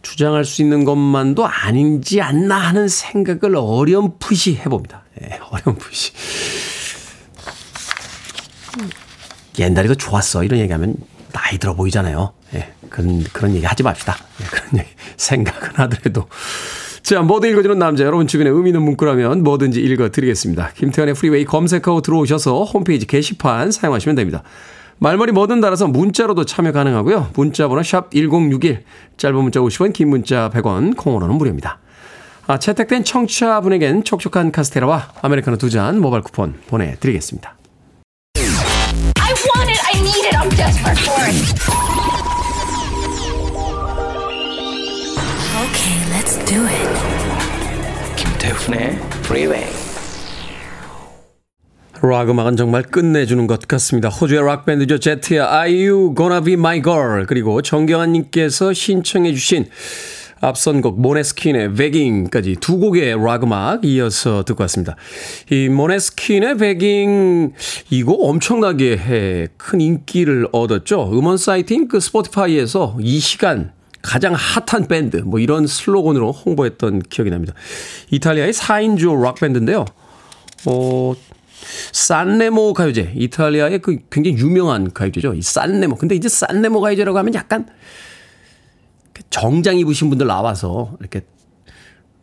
[0.03, 5.03] 주장할 수 있는 것만도 아닌지 않나 하는 생각을 어렴풋이 해봅니다.
[5.23, 6.13] 예, 어렴풋이.
[9.59, 10.45] 옛날이 더 좋았어.
[10.45, 10.97] 이런 얘기하면
[11.33, 12.33] 나이 들어 보이잖아요.
[12.55, 14.17] 예, 그런, 그런 얘기 하지 맙시다.
[14.41, 16.27] 예, 그런 얘기 생각은 하더라도.
[17.03, 18.05] 자, 뭐든 읽어주는 남자.
[18.05, 20.73] 여러분 주변에 의미 있는 문구라면 뭐든지 읽어드리겠습니다.
[20.77, 24.43] 김태훈의 프리웨이 검색하고 들어오셔서 홈페이지 게시판 사용하시면 됩니다.
[24.99, 27.31] 말머리 뭐든 달아서 문자로도 참여 가능하고요.
[27.35, 28.83] 문자 번호 샵 1061,
[29.17, 31.79] 짧은 문자 50원, 긴 문자 100원, 콩으로는 무료입니다.
[32.49, 37.57] 아, 채택된 청취자분에겐 촉촉한 카스테라와 아메리카노 두 잔 모바일 쿠폰 보내드리겠습니다.
[46.49, 46.89] Do it.
[48.17, 49.67] 김태훈의 Freeway.
[52.01, 54.09] 락 음악은 정말 끝내주는 것 같습니다.
[54.09, 54.99] 호주의 락밴드죠.
[54.99, 59.67] 제트의 Are You Gonna Be My Girl 그리고 정경환님께서 신청해 주신
[60.41, 64.97] 앞선 곡 모네스킨의 베깅까지 두 곡의 락 음악 이어서 듣고 왔습니다.
[65.51, 67.53] 이 모네스킨의 베깅
[67.91, 71.11] 이곡 엄청나게 큰 인기를 얻었죠.
[71.13, 77.55] 음원 사이트인 그 스포티파이에서 이 시간 가장 핫한 밴드 뭐 이런 슬로건으로 홍보했던 기억이 납니다.
[78.11, 79.85] 이탈리아의 4인조 락 밴드인데요.
[80.67, 81.15] 어,
[81.93, 83.13] 산네모 가요제.
[83.17, 85.35] 이탈리아의 그 굉장히 유명한 가요제죠.
[85.35, 85.97] 이 산네모.
[85.97, 87.67] 근데 이제 산네모 가요제라고 하면 약간
[89.13, 91.23] 그 정장 입으신 분들 나와서 이렇게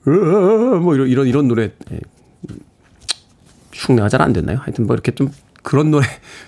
[0.05, 1.99] 뭐 이런 이런 이런 노래 예.
[3.73, 4.59] 흉내가 잘 안 됐나요?
[4.61, 5.29] 하여튼 뭐 이렇게 좀
[5.63, 6.05] 그런 노래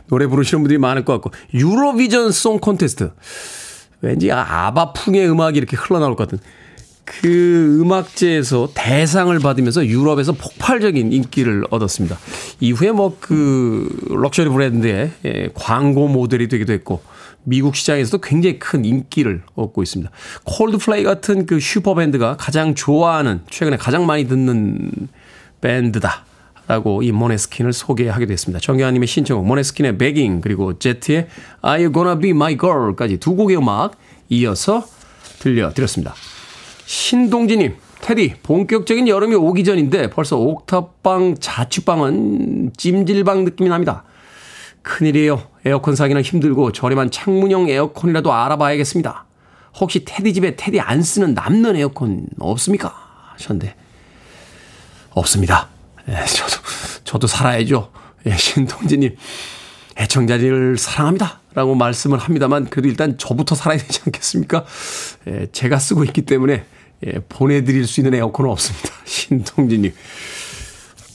[0.07, 3.11] 노래 부르시는 분들이 많을 것 같고 유로비전 송 콘테스트
[4.01, 6.39] 왠지 아바풍의 음악이 이렇게 흘러나올 것 같은
[7.03, 12.17] 그 음악제에서 대상을 받으면서 유럽에서 폭발적인 인기를 얻었습니다.
[12.60, 17.01] 이후에 뭐 그 럭셔리 브랜드의 예, 광고 모델이 되기도 했고
[17.43, 20.12] 미국 시장에서도 굉장히 큰 인기를 얻고 있습니다.
[20.43, 24.91] 콜드플레이 같은 그 슈퍼밴드가 가장 좋아하는 최근에 가장 많이 듣는
[25.62, 26.26] 밴드다.
[26.67, 28.60] 라고 이 모네스킨을 소개하게 됐습니다.
[28.60, 31.27] 정교환님의 신청곡 모네스킨의 베깅 그리고 제트의
[31.65, 33.93] Are You Gonna Be My Girl까지 두 곡의 음악
[34.30, 34.86] 이어서
[35.39, 36.13] 들려드렸습니다.
[36.86, 44.03] 신동진님, 테디, 본격적인 여름이 오기 전인데 벌써 옥탑방, 자취방은 찜질방 느낌이 납니다.
[44.82, 45.43] 큰일이에요.
[45.65, 49.25] 에어컨 사기는 힘들고 저렴한 창문형 에어컨이라도 알아봐야겠습니다.
[49.80, 52.93] 혹시 테디 집에 테디 안 쓰는 남는 에어컨 없습니까?
[53.34, 53.75] 하셨는데,
[55.12, 55.69] 없습니다.
[56.10, 56.62] 예, 저도,
[57.04, 57.91] 저도 살아야죠.
[58.26, 59.15] 예, 신동진님,
[59.98, 61.41] 애청자를 사랑합니다.
[61.54, 64.65] 라고 말씀을 합니다만, 그래도 일단 저부터 살아야 되지 않겠습니까?
[65.28, 66.65] 예, 제가 쓰고 있기 때문에,
[67.06, 68.89] 예, 보내드릴 수 있는 에어컨은 없습니다.
[69.06, 69.93] 신동진님.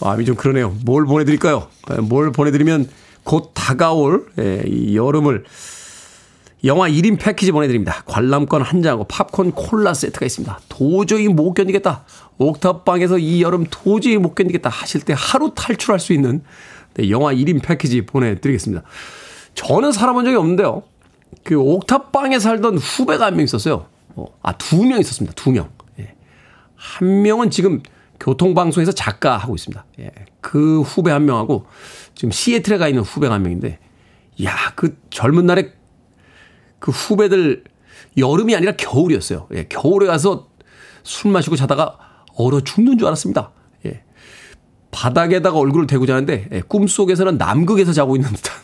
[0.00, 0.76] 마음이 좀 그러네요.
[0.84, 1.68] 뭘 보내드릴까요?
[1.92, 2.88] 예, 뭘 보내드리면
[3.24, 5.44] 곧 다가올 예, 이 여름을
[6.64, 8.02] 영화 1인 패키지 보내드립니다.
[8.06, 10.60] 관람권 한 장하고 팝콘 콜라 세트가 있습니다.
[10.68, 12.04] 도저히 못 견디겠다.
[12.38, 16.42] 옥탑방에서 이 여름 도저히 못 견디겠다 하실 때 하루 탈출할 수 있는
[16.94, 18.82] 네, 영화 1인 패키지 보내드리겠습니다.
[19.54, 20.82] 저는 살아본 적이 없는데요.
[21.42, 23.86] 그 옥탑방에 살던 후배가 한 명 있었어요.
[24.14, 25.34] 어, 아, 두 명 있었습니다.
[25.34, 25.68] 두 명.
[25.98, 26.14] 예.
[26.76, 27.82] 한 명은 지금
[28.20, 29.84] 교통방송에서 작가 하고 있습니다.
[30.00, 30.10] 예.
[30.40, 31.66] 그 후배 한 명하고
[32.14, 33.78] 지금 시애틀에 가 있는 후배가 한 명인데,
[34.44, 35.72] 야, 그 젊은 날에
[36.82, 37.62] 그 후배들
[38.18, 39.46] 여름이 아니라 겨울이었어요.
[39.54, 40.48] 예, 겨울에 가서
[41.04, 41.96] 술 마시고 자다가
[42.34, 43.52] 얼어 죽는 줄 알았습니다.
[43.86, 44.02] 예.
[44.90, 48.56] 바닥에다가 얼굴을 대고 자는데 예, 꿈속에서는 남극에서 자고 있는 듯한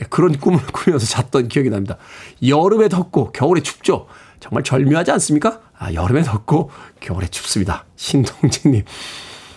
[0.00, 1.98] 예, 그런 꿈을 꾸면서 잤던 기억이 납니다.
[2.42, 4.06] 여름에 덥고 겨울에 춥죠.
[4.40, 5.60] 정말 절묘하지 않습니까?
[5.78, 7.84] 아, 여름에 덥고 겨울에 춥습니다.
[7.96, 8.84] 신동진님.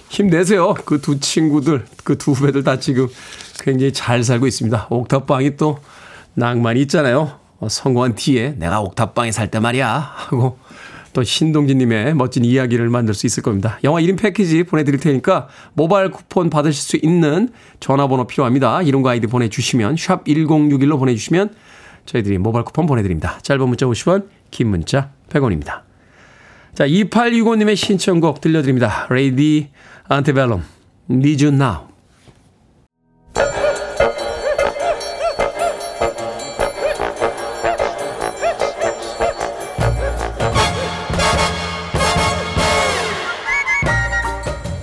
[0.09, 0.73] 힘내세요.
[0.73, 3.07] 그 두 친구들, 그 두 후배들 다 지금
[3.61, 4.87] 굉장히 잘 살고 있습니다.
[4.89, 5.79] 옥탑방이 또
[6.33, 7.38] 낭만이 있잖아요.
[7.59, 10.57] 어, 성공한 뒤에 내가 옥탑방에 살 때 말이야 하고
[11.13, 13.79] 또 신동진님의 멋진 이야기를 만들 수 있을 겁니다.
[13.83, 18.83] 영화 1인 패키지 보내드릴 테니까 모바일 쿠폰 받으실 수 있는 전화번호 필요합니다.
[18.83, 21.53] 이름과 아이디 보내주시면 샵 1061로 보내주시면
[22.05, 23.39] 저희들이 모바일 쿠폰 보내드립니다.
[23.41, 25.81] 짧은 문자 50원 긴 문자 100원입니다.
[26.75, 29.07] 자 2865님의 신청곡 들려드립니다.
[29.09, 29.69] 레이디
[31.09, 31.88] Need You Now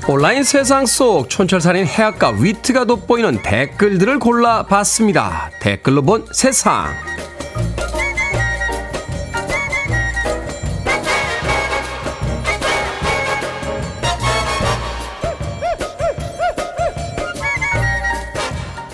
[0.09, 5.51] 온라인 세상 속 촌철살인 해악과 위트가 돋보이는 댓글들을 골라봤습니다.
[5.61, 6.95] 댓글로 본 세상.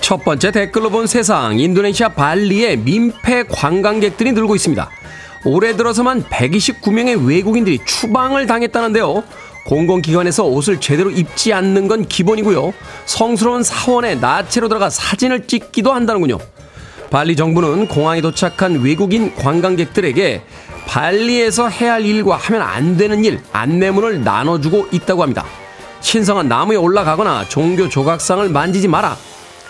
[0.00, 1.58] 첫 번째 댓글로 본 세상.
[1.58, 4.88] 인도네시아 발리에 민폐 관광객들이 늘고 있습니다.
[5.44, 9.24] 올해 들어서만 129명의 외국인들이 추방을 당했다는데요.
[9.64, 12.72] 공공기관에서 옷을 제대로 입지 않는 건 기본이고요.
[13.06, 16.38] 성스러운 사원에 나체로 들어가 사진을 찍기도 한다는군요.
[17.10, 20.42] 발리 정부는 공항에 도착한 외국인 관광객들에게
[20.86, 25.44] 발리에서 해야 할 일과 하면 안 되는 일, 안내문을 나눠주고 있다고 합니다.
[26.00, 29.16] 신성한 나무에 올라가거나 종교 조각상을 만지지 마라.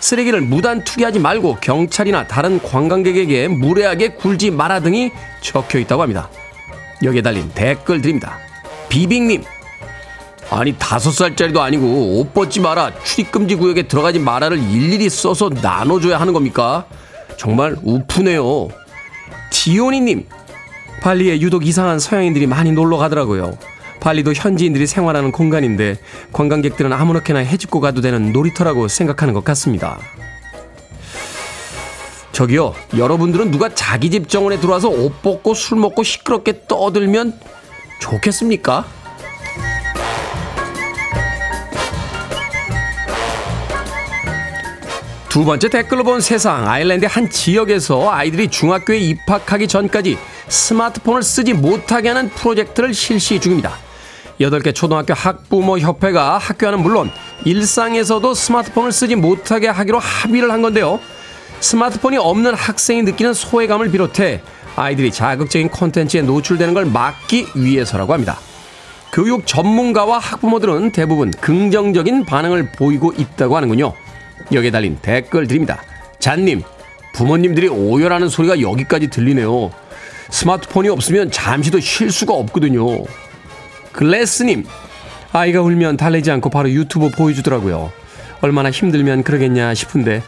[0.01, 6.29] 쓰레기를 무단 투기하지 말고 경찰이나 다른 관광객에게 무례하게 굴지 마라 등이 적혀 있다고 합니다.
[7.05, 8.39] 여기에 달린 댓글 드립니다.
[8.89, 9.43] 비빅님,
[10.55, 16.35] 아니 다섯 살짜리도 아니고 옷 벗지 마라 출입금지 구역에 들어가지 마라를 일일이 써서 나눠줘야 하는
[16.35, 16.85] 겁니까?
[17.39, 18.69] 정말 우프네요.
[19.51, 20.27] 지오니님
[21.01, 23.57] 발리에 유독 이상한 서양인들이 많이 놀러 가더라고요.
[24.01, 25.97] 발리도 현지인들이 생활하는 공간인데
[26.33, 29.99] 관광객들은 아무렇게나 해집고 가도 되는 놀이터라고 생각하는 것 같습니다.
[32.33, 37.39] 저기요, 여러분들은 누가 자기 집 정원에 들어와서 옷 벗고 술 먹고 시끄럽게 떠들면
[38.01, 39.02] 좋겠습니까?
[45.33, 50.19] 두 번째 댓글로 본 세상 아일랜드 한 지역에서 아이들이 중학교에 입학하기 전까지
[50.49, 53.79] 스마트폰을 쓰지 못하게 하는 프로젝트를 실시 중입니다.
[54.39, 57.11] 8개 초등학교 학부모 협회가 학교와는 물론
[57.47, 61.01] 일상에서도 스마트폰을 쓰지 못하게 하기로 합의를 한 건데요.
[61.61, 64.43] 스마트폰이 없는 학생이 느끼는 소외감을 비롯해
[64.77, 68.37] 아이들이 자극적인 콘텐츠에 노출되는 걸 막기 위해서라고 합니다.
[69.15, 73.95] 교육 전문가와 학부모들은 대부분 긍정적인 반응을 보이고 있다고 하는군요.
[74.55, 75.83] 여기에 달린 댓글 드립니다.
[76.19, 76.63] 잔님,
[77.15, 79.73] 부모님들이 오열하는 소리가 여기까지 들리네요.
[80.31, 83.05] 스마트폰이 없으면 잠시도 쉴 수가 없거든요.
[83.93, 84.65] 글래스님,
[85.33, 87.93] 아이가 울면 달래지 않고 바로 유튜브 보여주더라고요.
[88.41, 90.23] 얼마나 힘들면 그러겠냐 싶은데,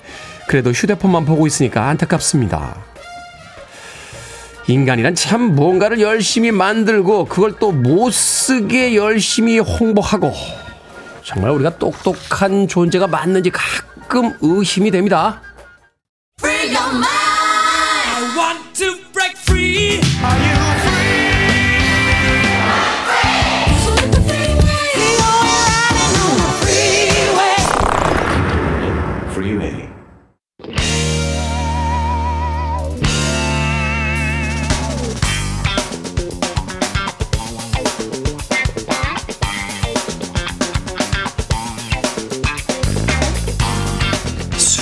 [0.47, 2.85] 그래도 휴대폰만 보고 있으니까 안타깝습니다.
[4.67, 10.33] 인간이란 참 무언가를 열심히 만들고, 그걸 또 못 쓰게 열심히 홍보하고,
[11.23, 13.94] 정말 우리가 똑똑한 존재가 맞는지 가끔
[14.41, 15.41] 의심이 됩니다.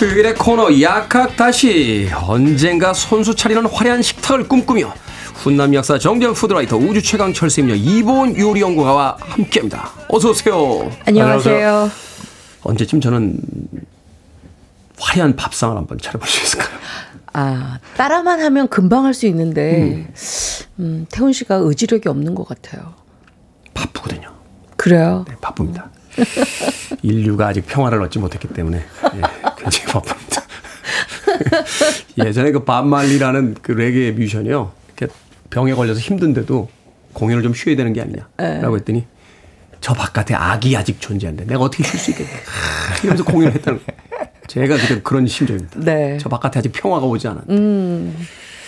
[0.02, 4.92] 수요일의 코너 약학다시 언젠가 손수 차리는 화려한 식탁을 꿈꾸며
[5.34, 9.90] 훈남 약사 정재영 푸드라이터 우주 최강 철수임녀 이보은 요리 연구가와 함께합니다.
[10.08, 10.90] 어서 오세요.
[11.06, 11.88] 안녕하세요.
[12.64, 13.38] 언제쯤 저는
[14.98, 16.76] 화려한 밥상을 한번 차려볼 수 있을까요?
[17.32, 20.08] 아, 따라만 하면 금방 할 수 있는데,
[20.80, 21.06] 음.
[21.12, 22.94] 태훈 씨가 의지력이 없는 것 같아요.
[23.72, 24.32] 바쁘거든요.
[24.76, 25.24] 그래요?
[25.28, 25.90] 네, 바쁩니다.
[27.02, 29.20] 인류가 아직 평화를 얻지 못했기 때문에 예,
[29.58, 30.42] 굉장히 바쁩니다.
[32.26, 34.72] 예전에 그 반말리라는 그 레게 뮤지션이요.
[34.96, 35.12] 이렇게
[35.50, 36.68] 병에 걸려서 힘든데도
[37.12, 39.06] 공연을 좀 쉬어야 되는 게 아니냐라고 했더니
[39.80, 42.30] 저 바깥에 악이 아직 존재하는데 내가 어떻게 쉴 수 있겠냐.
[43.02, 44.02] 이러면서 공연을 했다는 거예요.
[44.46, 45.80] 제가 그때 그런 심정입니다.
[45.80, 46.18] 네.
[46.20, 48.26] 저 바깥에 아직 평화가 오지 않았는데 음,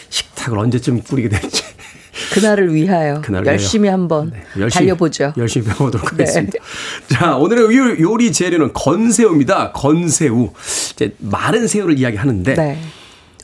[0.09, 1.62] 식탁을 언제쯤 꾸리게 될지
[2.33, 3.98] 그날을 위하여 그날을 열심히 위하여.
[3.98, 5.33] 한번 네, 열심히, 달려보죠.
[5.37, 6.24] 열심히 배워보도록 네.
[6.24, 6.59] 하겠습니다.
[7.09, 9.72] 자, 오늘의 요- 요리 재료는 건새우입니다.
[9.72, 10.50] 건새우.
[10.92, 12.79] 이제 마른 새우를 이야기하는데 네.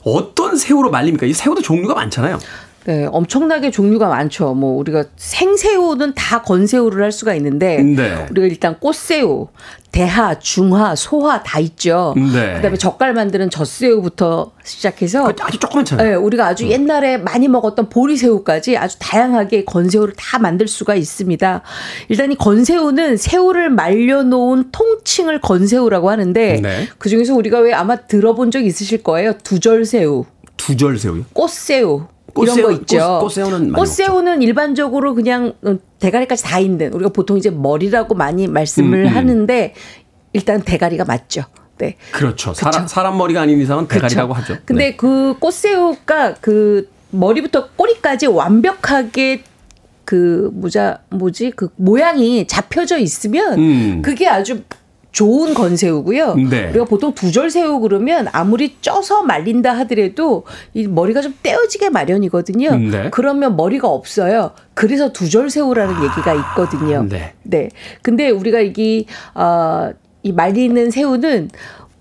[0.03, 1.27] 어떤 새우로 말립니까?
[1.27, 2.39] 이 새우도 종류가 많잖아요.
[2.85, 4.55] 네, 엄청나게 종류가 많죠.
[4.55, 8.27] 뭐 우리가 생새우는 다 건새우를 할 수가 있는데 네.
[8.31, 9.49] 우리가 일단 꽃새우,
[9.93, 12.15] 대하, 중하, 소하 다 있죠.
[12.17, 12.55] 네.
[12.55, 16.09] 그다음에 젓갈 만드는 젖새우부터 시작해서 그 아주 조그맣잖아요.
[16.09, 21.63] 네, 우리가 아주 옛날에 많이 먹었던 보리새우까지 아주 다양하게 건새우를 다 만들 수가 있습니다.
[22.09, 26.89] 일단 이 건새우는 새우를 말려놓은 통칭을 건새우라고 하는데 네.
[26.97, 29.35] 그 중에서 우리가 왜 아마 들어본 적 있으실 거예요.
[29.43, 30.25] 두절새우,
[30.57, 31.25] 두절 새우요.
[31.35, 32.07] 꽃새우.
[32.35, 32.99] 꽃새우, 이런 거 있죠.
[32.99, 38.47] 꽃- 꽃새우는 많이 꽃새우는 일반적으로 그냥 어, 대가리까지 다 있는 우리가 보통 이제 머리라고 많이
[38.47, 39.17] 말씀을 음, 음.
[39.17, 39.75] 하는데
[40.33, 41.45] 일단 대가리가 맞죠.
[41.79, 41.97] 네.
[42.13, 42.53] 그렇죠.
[42.55, 44.53] 사람, 사람 머리가 아닌 이상은 대가리라고 그쵸.
[44.53, 44.63] 하죠.
[44.67, 44.97] 근데 네.
[44.97, 49.43] 그 꽃새우가 그 머리부터 꼬리까지 완벽하게
[50.05, 54.03] 그 모자 뭐지 그 모양이 잡혀져 있으면 음.
[54.03, 54.61] 그게 아주
[55.13, 56.35] 좋은 건새우고요.
[56.51, 56.69] 네.
[56.71, 60.45] 우리가 보통 두절 새우 그러면 아무리 쪄서 말린다 하더라도
[60.75, 62.77] 이 머리가 좀 떼어지게 마련이거든요.
[62.77, 63.09] 네.
[63.11, 64.53] 그러면 머리가 없어요.
[64.75, 67.07] 그래서 두절 새우라는 얘기가 있거든요.
[67.09, 67.35] 네.
[67.43, 67.69] 네.
[68.03, 69.05] 근데 우리가 이게
[69.35, 69.91] 어,
[70.23, 71.51] 이 말리는 새우는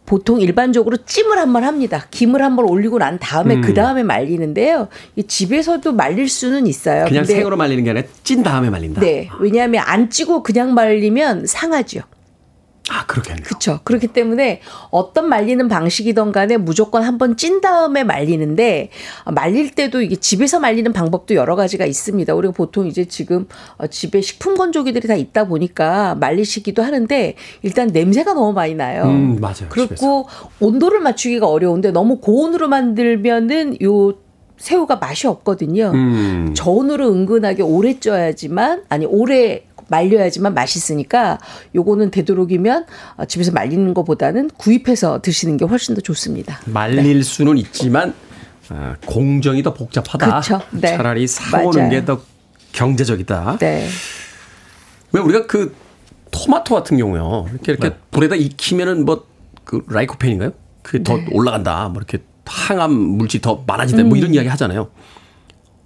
[0.05, 2.07] 보통 일반적으로 찜을 한번 합니다.
[2.09, 3.61] 김을 한번 올리고 난 다음에 음.
[3.61, 4.87] 그 다음에 말리는데요.
[5.15, 7.05] 이 집에서도 말릴 수는 있어요.
[7.05, 9.01] 그냥 근데 생으로 말리는 게 아니라 찐 다음에 말린다.
[9.01, 9.29] 네.
[9.39, 12.01] 왜냐하면 안 찌고 그냥 말리면 상하죠.
[12.89, 13.43] 아, 그렇겠네요.
[13.43, 13.79] 그렇죠.
[13.83, 18.89] 그렇기 때문에 어떤 말리는 방식이든 간에 무조건 한번 찐 다음에 말리는데
[19.25, 22.33] 아, 말릴 때도 이게 집에서 말리는 방법도 여러 가지가 있습니다.
[22.33, 28.33] 우리가 보통 이제 지금 어, 집에 식품 건조기들이 다 있다 보니까 말리시기도 하는데 일단 냄새가
[28.33, 29.03] 너무 많이 나요.
[29.03, 29.69] 음, 맞아요.
[29.69, 30.27] 그리고
[30.59, 34.13] 온도를 맞추기가 어려운데 너무 고온으로 만들면은 요
[34.57, 35.91] 새우가 맛이 없거든요.
[35.93, 36.53] 음.
[36.53, 41.39] 저온으로 은근하게 오래 쪄야지만 아니 오래 말려야지만 맛있으니까
[41.75, 42.85] 요거는 되도록이면
[43.17, 46.59] 어, 집에서 말리는 것보다는 구입해서 드시는 게 훨씬 더 좋습니다.
[46.65, 48.13] 말릴 수는 있지만
[48.69, 50.39] 아, 공정이 더 복잡하다.
[50.41, 50.61] 그쵸.
[50.71, 50.95] 네.
[50.95, 51.89] 차라리 사오는.
[51.89, 52.21] 게 더
[52.71, 53.57] 경제적이다.
[53.59, 53.87] 네.
[55.11, 55.75] 왜 우리가 그
[56.31, 57.47] 토마토 같은 경우요.
[57.51, 59.27] 이렇게 이렇게 불에다 익히면은 뭐
[59.69, 60.51] 그 라이코펜인가요?
[60.81, 61.89] 그게 더 올라간다.
[61.89, 64.03] 뭐 이렇게 항암 물질이 더 많아진다.
[64.05, 64.89] 뭐 이런 이야기 하잖아요.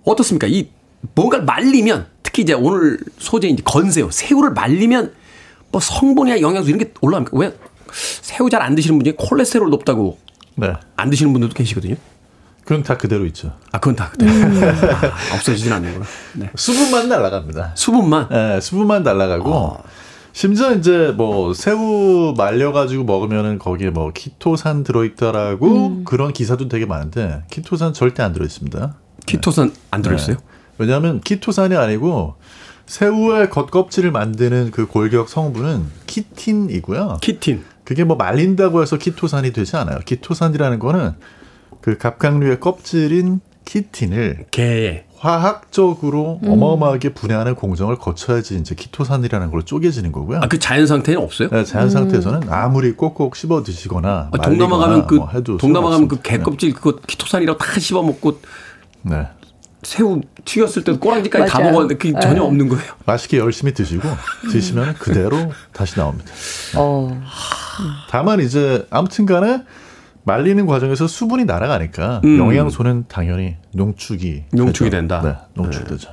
[0.06, 0.48] 어떻습니까?
[0.48, 0.70] 이
[1.16, 5.14] 뭔가를 말리면 특히 이제 오늘 소재인 건새우, 새우를 말리면
[5.72, 7.38] 뭐 성분이나 영양소 이런 게 올라갑니까?
[7.38, 7.56] 왜
[7.94, 10.18] 새우 잘 안 드시는 분 중에 콜레스테롤 높다고
[10.56, 10.74] 네.
[10.96, 11.96] 안 드시는 분들도 계시거든요.
[12.66, 13.54] 그건 다 그대로 있죠.
[13.72, 14.32] 아, 그건 다 그대로.
[14.32, 16.06] 아, 없어지진 않는구나.
[16.34, 16.50] 네.
[16.56, 17.74] 수분만 날아갑니다.
[17.76, 18.30] 수분만.
[18.30, 19.84] 네, 수분만 날아가고 어.
[20.32, 27.94] 심지어 이제 뭐 새우 말려가지고 먹으면은 거기에 뭐 키토산 들어있다라고 그런 기사도 되게 많은데 키토산
[27.94, 28.96] 절대 안 들어있습니다.
[29.28, 30.38] 키토산 안 들어있어요?
[30.38, 30.53] 네.
[30.78, 32.36] 왜냐하면 키토산이 아니고
[32.86, 37.20] 새우의 겉껍질을 만드는 그 골격 성분은 키틴이고요.
[37.22, 37.64] 키틴.
[37.84, 40.00] 그게 뭐 말린다고 해서 키토산이 되지 않아요.
[40.06, 41.14] 키토산이라는 거는
[41.82, 45.06] 그 갑각류의 껍질인 키틴을 개에.
[45.18, 50.40] 화학적으로 어마어마하게 분해하는 공정을 거쳐야지 이제 키토산이라는 걸로 쪼개지는 거고요.
[50.40, 51.48] 아, 그 자연 상태는 없어요?
[51.50, 56.16] 네, 자연 상태에서는 아무리 꼭꼭 씹어 드시거나 아, 동남아 가면 그뭐 해도 동남아 가면 그
[56.16, 56.30] 소용없습니다.
[56.30, 58.42] 개껍질 그거 키토산이라고 다 씹어 먹고
[59.04, 59.28] 네.
[59.84, 59.90] 네.
[59.90, 61.72] 새우 튀겼을 때도 꼬랑지까지 다 맞아요.
[61.72, 62.40] 먹었는데 그게 전혀 네.
[62.40, 62.94] 없는 거예요.
[63.06, 64.08] 맛있게 열심히 드시고
[64.52, 66.32] 드시면 그대로 다시 나옵니다.
[66.78, 67.22] 어.
[68.10, 69.64] 다만 이제 아무튼간에
[70.24, 72.40] 말리는 과정에서 수분이 날아가니까 음.
[72.40, 74.98] 영양소는 당연히 농축이 농축이 되죠.
[74.98, 75.22] 된다.
[75.22, 76.10] 네, 농축되죠.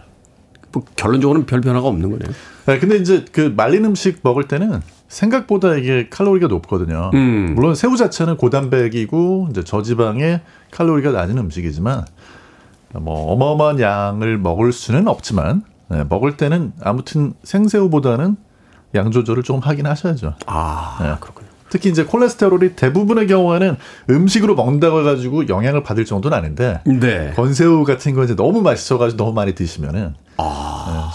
[0.73, 2.33] 뭐 결론적으로는 별 변화가 없는 거네요.
[2.67, 7.11] 네, 근데 이제 그 말린 음식 먹을 때는 생각보다 이게 칼로리가 높거든요.
[7.15, 7.55] 음.
[7.57, 10.41] 물론 새우 자체는 고단백이고 이제 저지방의
[10.71, 12.05] 칼로리가 낮은 음식이지만
[12.95, 18.37] 뭐 어마어마한 양을 먹을 수는 없지만 네, 먹을 때는 아무튼 생새우보다는
[18.95, 20.35] 양 조절을 조금 하긴 하셔야죠.
[20.47, 21.15] 아, 네.
[21.21, 21.49] 그렇군요.
[21.69, 23.77] 특히 이제 콜레스테롤이 대부분의 경우에는
[24.11, 27.33] 음식으로 먹는다고 해가지고 영향을 받을 정도는 아닌데 네.
[27.37, 30.45] 건새우 같은 거 이제 너무 맛있어가지고 너무 많이 드시면은 네,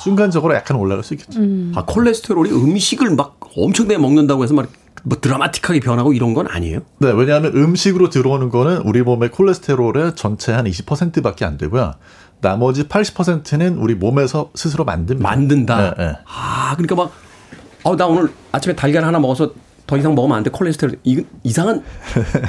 [0.02, 1.42] 순간적으로 약간 올라갈 수 있겠죠.
[1.76, 4.68] 아, 콜레스테롤이 음식을 막 엄청나게 먹는다고 해서 막
[5.06, 6.80] 뭐 드라마틱하게 변하고 이런 건 아니에요?
[6.98, 11.94] 네, 왜냐하면 음식으로 들어오는 거는 우리 몸의 콜레스테롤의 전체 한 20%밖에 안 되고요.
[12.42, 15.30] 나머지 80%는 우리 몸에서 스스로 만듭니다.
[15.30, 15.78] 만든다.
[15.78, 16.14] 네, 네.
[16.26, 17.12] 아, 그러니까 막,
[17.84, 19.54] 어, 나 오늘 아침에 달걀 하나 먹어서
[19.88, 20.50] 더 이상 먹으면 안 돼.
[20.50, 20.98] 콜레스테롤.
[21.04, 21.84] 이건 이상한,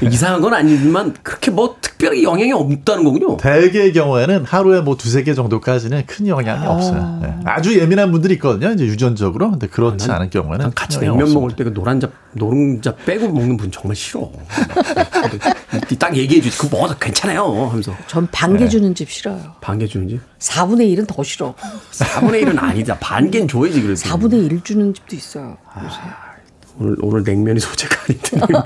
[0.03, 3.37] 이상한 건 아니지만 그렇게 뭐 특별히 영향이 없다는 거군요.
[3.37, 7.19] 대개의 경우에는 하루에 뭐 두세 개 정도까지는 큰 영향이 없어요.
[7.23, 7.35] 네.
[7.45, 8.73] 아주 예민한 분들이 있거든요.
[8.73, 9.51] 이제 유전적으로.
[9.51, 11.41] 근데 그렇지 않은 경우에는 난 같이 큰 영향 냉면 없습니다.
[11.41, 14.31] 먹을 때 그 노란자, 노른자 빼고 먹는 분 정말 싫어.
[15.99, 16.57] 딱 얘기해 주지.
[16.57, 17.45] 그거 먹어도 괜찮아요.
[17.69, 17.93] 하면서.
[18.07, 19.39] 전 반개 주는 집 싫어요.
[19.61, 20.21] 반개 주는지?
[20.39, 21.55] 4분의 1은 더 싫어.
[21.93, 22.97] 4분의 1은 아니다.
[22.99, 24.09] 반개는 줘야지, 그래서.
[24.09, 25.57] 4분의 1 주는 집도 있어요.
[25.83, 25.97] 요새.
[26.79, 28.59] 오늘, 오늘 냉면이 소재가 아닌데.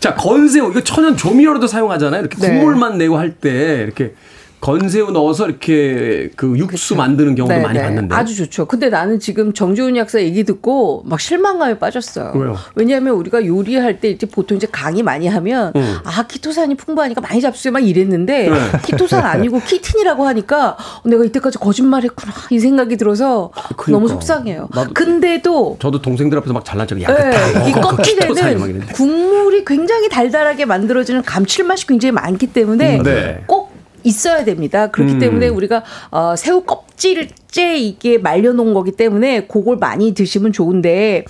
[0.00, 0.70] 자, 건새우.
[0.70, 2.20] 이거 천연 조미료로도 사용하잖아요.
[2.20, 2.48] 이렇게 네.
[2.48, 4.14] 국물만 내고 할 때 이렇게
[4.62, 8.06] 건새우 넣어서 이렇게 그 육수 만드는 경우도 많이 봤는데.
[8.06, 8.14] 그렇죠.
[8.14, 8.66] 아주 좋죠.
[8.66, 12.30] 근데 나는 지금 정지훈 약사 얘기 듣고 막 실망감에 빠졌어요.
[12.36, 12.56] 왜요?
[12.76, 15.96] 왜냐하면 우리가 요리할 때 이제 보통 이제 강의 많이 하면 음.
[16.04, 18.56] 아 키토산이 풍부하니까 많이 잡수요 막 이랬는데 네.
[18.84, 23.90] 키토산 아니고 키틴이라고 하니까 내가 이때까지 거짓말했구나 이 생각이 들어서 그러니까.
[23.90, 24.68] 너무 속상해요.
[24.94, 27.90] 근데도 저도 동생들 앞에서 막 잘난 척 야, 네, 이 먹어.
[27.90, 28.86] 그 껍질에는.
[28.92, 33.42] 국물이 굉장히 달달하게 만들어지는 감칠맛이 굉장히 많기 때문에 음, 네.
[33.48, 33.61] 꼭
[34.04, 34.88] 있어야 됩니다.
[34.90, 35.18] 그렇기 음.
[35.18, 41.24] 때문에 우리가 어, 새우 껍질째 이게 말려놓은 거기 때문에 그걸 많이 드시면 좋은데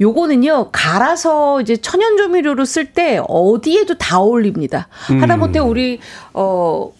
[0.00, 4.88] 요거는요 갈아서 이제 천연조미료로 쓸 때 어디에도 다 어울립니다.
[5.10, 5.22] 음.
[5.22, 5.98] 하다못해 우리
[6.32, 6.92] 어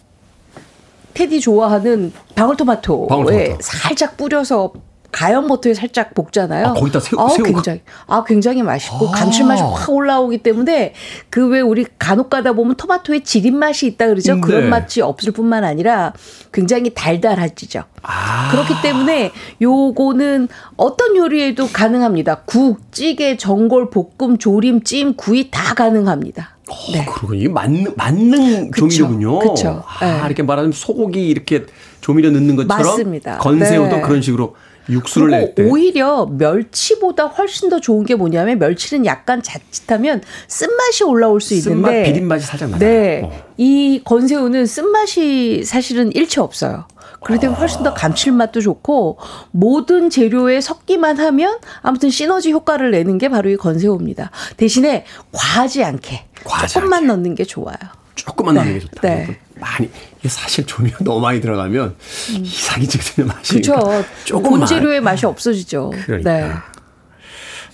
[1.13, 3.57] 테디 좋아하는 방울토마토에 방울토마토.
[3.61, 4.73] 살짝 뿌려서
[5.11, 6.67] 가염 버터에 살짝 볶잖아요.
[6.67, 7.49] 아, 거기다 새우- 아우, 새우가?
[7.51, 9.11] 굉장히 아 굉장히 맛있고 아.
[9.11, 10.93] 감칠맛이 확 올라오기 때문에
[11.29, 14.33] 그 왜 우리 간혹 가다 보면 토마토에 지린 맛이 있다 그러죠.
[14.33, 14.69] 음, 그런 네.
[14.69, 16.13] 맛이 없을 뿐만 아니라
[16.51, 17.83] 굉장히 달달하지죠.
[18.03, 18.49] 아.
[18.51, 19.31] 그렇기 때문에
[19.61, 22.41] 요거는 어떤 요리에도 가능합니다.
[22.45, 26.57] 국, 찌개, 전골, 볶음, 조림, 찜, 구이 다 가능합니다.
[26.91, 27.05] 네.
[27.05, 29.39] 그러고 이게 맞는 맞는 그쵸, 조미료군요.
[29.39, 29.83] 그쵸.
[29.87, 30.25] 아, 네.
[30.25, 31.65] 이렇게 말하면 소고기 이렇게
[32.01, 33.37] 조미료 넣는 것처럼 맞습니다.
[33.37, 34.01] 건새우도 네.
[34.01, 34.55] 그런 식으로
[34.89, 35.63] 육수를 낼 때.
[35.63, 42.11] 오히려 멸치보다 훨씬 더 좋은 게 뭐냐면 멸치는 약간 자칫하면 쓴맛이 올라올 수 쓴맛, 있는데
[42.11, 42.79] 비린맛이 살짝 나요.
[42.79, 43.21] 네.
[43.23, 43.47] 어.
[43.57, 46.87] 이 건새우는 쓴맛이 사실은 일체 없어요.
[47.27, 49.17] 때문에 훨씬 더 감칠맛도 좋고
[49.51, 54.31] 모든 재료에 섞기만 하면 아무튼 시너지 효과를 내는 게 바로 이 건새우입니다.
[54.55, 57.07] 대신에 과하지 않게 과하지 조금만 않게.
[57.07, 57.75] 넣는 게 좋아요.
[58.15, 59.01] 조금만 넣는 게 좋다.
[59.01, 59.39] 네.
[59.59, 59.89] 많이
[60.19, 61.95] 이게 사실 조미료 너무 많이 들어가면
[62.41, 63.53] 이상해지거든요 맛이.
[63.53, 63.73] 그렇죠.
[63.79, 64.59] 그러니까 조금만.
[64.59, 65.91] 본재료의 맛이 없어지죠.
[66.05, 66.31] 그러니까.
[66.31, 66.53] 네.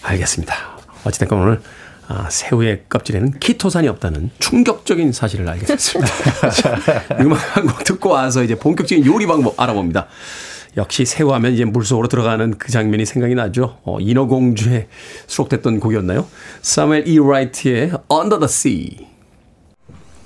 [0.02, 0.56] 알겠습니다.
[1.06, 1.62] 어찌됐건 오늘
[2.08, 6.12] 아, 새우의 껍질에는 키토산이 없다는 충격적인 사실을 알게 됐습니다.
[6.52, 6.78] 자,
[7.22, 10.08] 음악 한 곡 듣고 와서 이제 본격적인 요리 방법 알아봅니다.
[10.76, 13.78] 역시 새우하면 이제 물속으로 들어가는 그 장면이 생각이 나죠.
[13.84, 14.88] 어, 인어공주에
[15.28, 16.28] 수록됐던 곡이었나요?
[16.62, 17.20] 사무엘 E.
[17.20, 19.08] 라이트의 Under the Sea.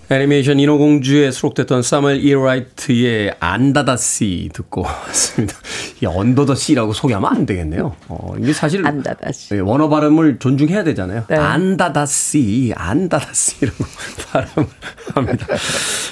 [0.10, 2.34] 애니메이션 인어공주에 수록됐던 사무엘 E.
[2.34, 5.53] 라이트의 Under the Sea 듣고 왔습니다.
[6.01, 7.93] 이 Under the Sea라고 소개하면 안 되겠네요.
[8.08, 9.55] 어, 이게 사실 Under the Sea.
[9.55, 11.26] 예, 원어 발음을 존중해야 되잖아요.
[11.28, 11.36] 네.
[11.36, 13.84] 안다다씨, 안다다씨라고
[14.32, 14.70] 발음을
[15.14, 15.45] 합니다.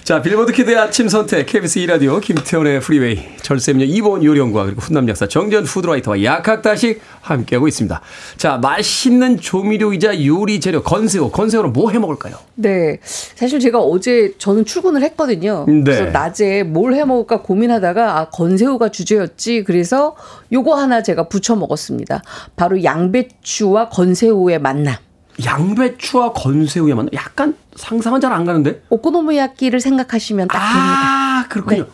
[0.04, 5.26] 자, 빌보드 키드의 아침 선택, KBS 2라디오, 김태훈의 프리웨이, 절세미녀 이보은 요리연구가 그리고 훈남 약사
[5.28, 8.02] 정재훈 food writer와 약학다식 함께하고 있습니다.
[8.36, 11.32] 자, 맛있는 조미료이자 요리 재료, 건새우.
[11.32, 12.36] 건새우는 뭐 해 먹을까요?
[12.56, 12.98] 네.
[13.04, 15.66] 사실 제가 어제 저는 출근을 했거든요.
[15.68, 15.82] 네.
[15.84, 19.64] 그래서 낮에 뭘 해 먹을까 고민하다가 아, 건새우가 주제였지.
[19.66, 20.16] 그래서
[20.52, 22.22] 요거 하나 제가 부쳐 먹었습니다.
[22.56, 24.96] 바로 양배추와 건새우의 만남.
[25.44, 27.10] 양배추와 건새우의 만남.
[27.14, 28.82] 약간 상상은 잘 안 가는데?
[28.90, 31.00] 오코노미야끼를 생각하시면 딱 됩니다.
[31.00, 31.86] 아, 그렇군요.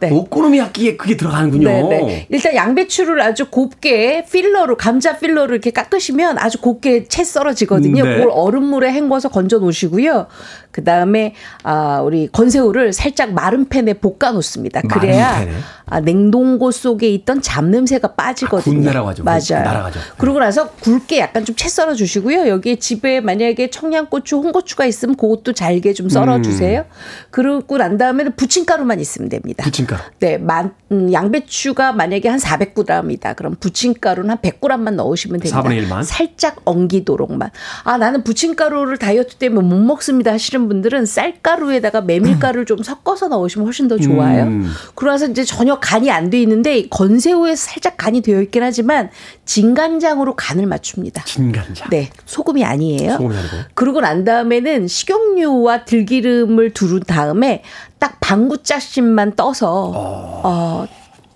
[0.00, 0.10] 네.
[0.10, 1.68] 오코노미야끼에 그게 들어가는군요.
[1.68, 2.26] 네, 네.
[2.28, 8.04] 일단 양배추를 아주 곱게 필러로 감자 필러로 이렇게 깎으시면 아주 곱게 채 썰어지거든요.
[8.04, 8.14] 네.
[8.16, 10.26] 그걸 얼음물에 헹궈서 건져 놓으시고요.
[10.72, 14.80] 그 다음에 아 우리 건새우를 살짝 마른 팬에 볶아 놓습니다.
[14.82, 15.52] 그래야 팬에?
[15.86, 18.74] 아, 냉동고 속에 있던 잡냄새가 빠지거든요.
[18.74, 19.24] 아, 군내라고 하죠.
[19.24, 19.64] 맞아요.
[19.64, 20.00] 날아가죠.
[20.16, 22.48] 그러고 나서 굵게 약간 좀 채 썰어 주시고요.
[22.48, 26.86] 여기에 집에 만약에 청양고추, 홍고추가 있으면 그것도 잘게 좀 썰어 주세요.
[27.30, 29.62] 그러고 난 다음에는 부침가루만 있으면 됩니다.
[29.62, 30.02] 부침가루.
[30.18, 33.36] 네, 만, 음, 양배추가 만약에 한 400g이다.
[33.36, 35.62] 그럼 부침가루는 한 100g만 넣으시면 됩니다.
[35.62, 36.04] 4분의 1만?
[36.04, 37.50] 살짝 엉기도록만.
[37.84, 43.88] 아, 나는 부침가루를 다이어트 때문에 못 먹습니다 하시는 분들은 쌀가루에다가 메밀가루를 좀 섞어서 넣으시면 훨씬
[43.88, 44.44] 더 좋아요.
[44.44, 44.70] 음.
[44.94, 49.10] 그러나서 이제 전혀 간이 안 돼 있는데 이 건새우에 살짝 간이 되어 있긴 하지만
[49.44, 51.24] 진간장으로 간을 맞춥니다.
[51.24, 51.90] 진간장.
[51.90, 53.12] 네, 소금이 아니에요.
[53.12, 53.56] 소금이 아니고.
[53.74, 57.62] 그러고 난 다음에는 식용유와 들기름을 두른 다음에
[57.98, 60.86] 딱 방구 짜심만 떠서 어.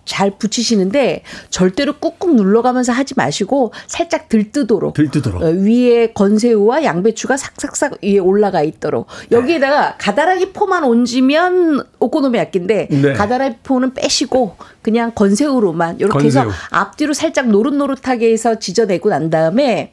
[0.06, 5.42] 잘 붙이시는데 절대로 꾹꾹 눌러가면서 하지 마시고 살짝 들뜨도록 들뜨도록.
[5.42, 13.12] 어, 위에 건새우와 양배추가 삭삭삭 위에 올라가 있도록 여기에다가 가다라기 포만 얹으면 오코노미야끼인데 네.
[13.12, 16.58] 가다라기 포는 빼시고 그냥 건새우로만 이렇게 해서 건새우.
[16.70, 19.92] 앞뒤로 살짝 노릇노릇하게 해서 지져내고 난 다음에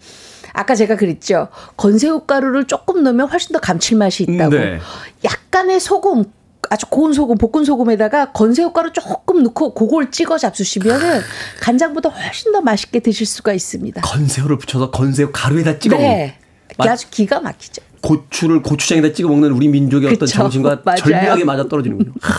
[0.53, 1.47] 아까 제가 그랬죠.
[1.77, 4.55] 건새우 가루를 조금 넣으면 훨씬 더 감칠맛이 있다고.
[4.55, 4.79] 네.
[5.23, 6.25] 약간의 소금
[6.69, 11.21] 아주 고운 소금, 볶은 소금에다가 건새우 가루 조금 넣고 그걸 찍어 잡수시면은
[11.61, 14.01] 간장보다 훨씬 더 맛있게 드실 수가 있습니다.
[14.01, 16.09] 건새우를 붙여서 건새우 가루에다 찍어 먹는.
[16.09, 16.37] 네.
[16.77, 17.81] 맛- 아주 기가 막히죠.
[18.01, 20.37] 고추를 고추장에다 찍어 먹는 우리 민족의 어떤 그쵸.
[20.37, 20.97] 정신과 맞아요.
[20.97, 22.11] 절묘하게 맞아 떨어지는군요.
[22.21, 22.33] 하,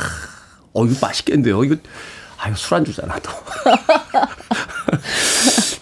[0.72, 1.64] 어 이거 맛있겠는데요.
[1.64, 1.76] 이거
[2.38, 3.30] 아 이거 술안주잖아 또.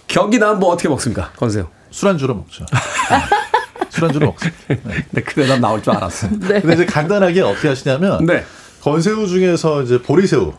[0.07, 1.33] 경기 남부 어떻게 먹습니까?
[1.37, 1.67] 건새우.
[1.91, 2.65] 술안주로 먹죠.
[3.91, 4.51] 술안주로 먹죠.
[4.69, 4.81] 네.
[4.83, 6.29] 근데 그 대답 나올 줄 알았어.
[6.41, 8.45] 근데 이제 간단하게 어떻게 하시냐면 네.
[8.81, 10.53] 건새우 중에서 이제 보리새우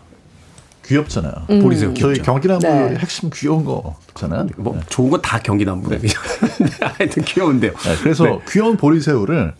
[0.85, 1.33] 귀엽잖아요.
[1.47, 2.23] 보리새우 저희 귀엽죠.
[2.23, 2.95] 경기남부 네.
[2.97, 4.47] 핵심 귀여운 거 있잖아요.
[4.57, 5.99] 뭐 좋은 건다 경기 남부네.
[6.97, 7.71] 하여튼 귀여운데요.
[7.71, 9.53] 네, 그래서 귀여운 보리새우를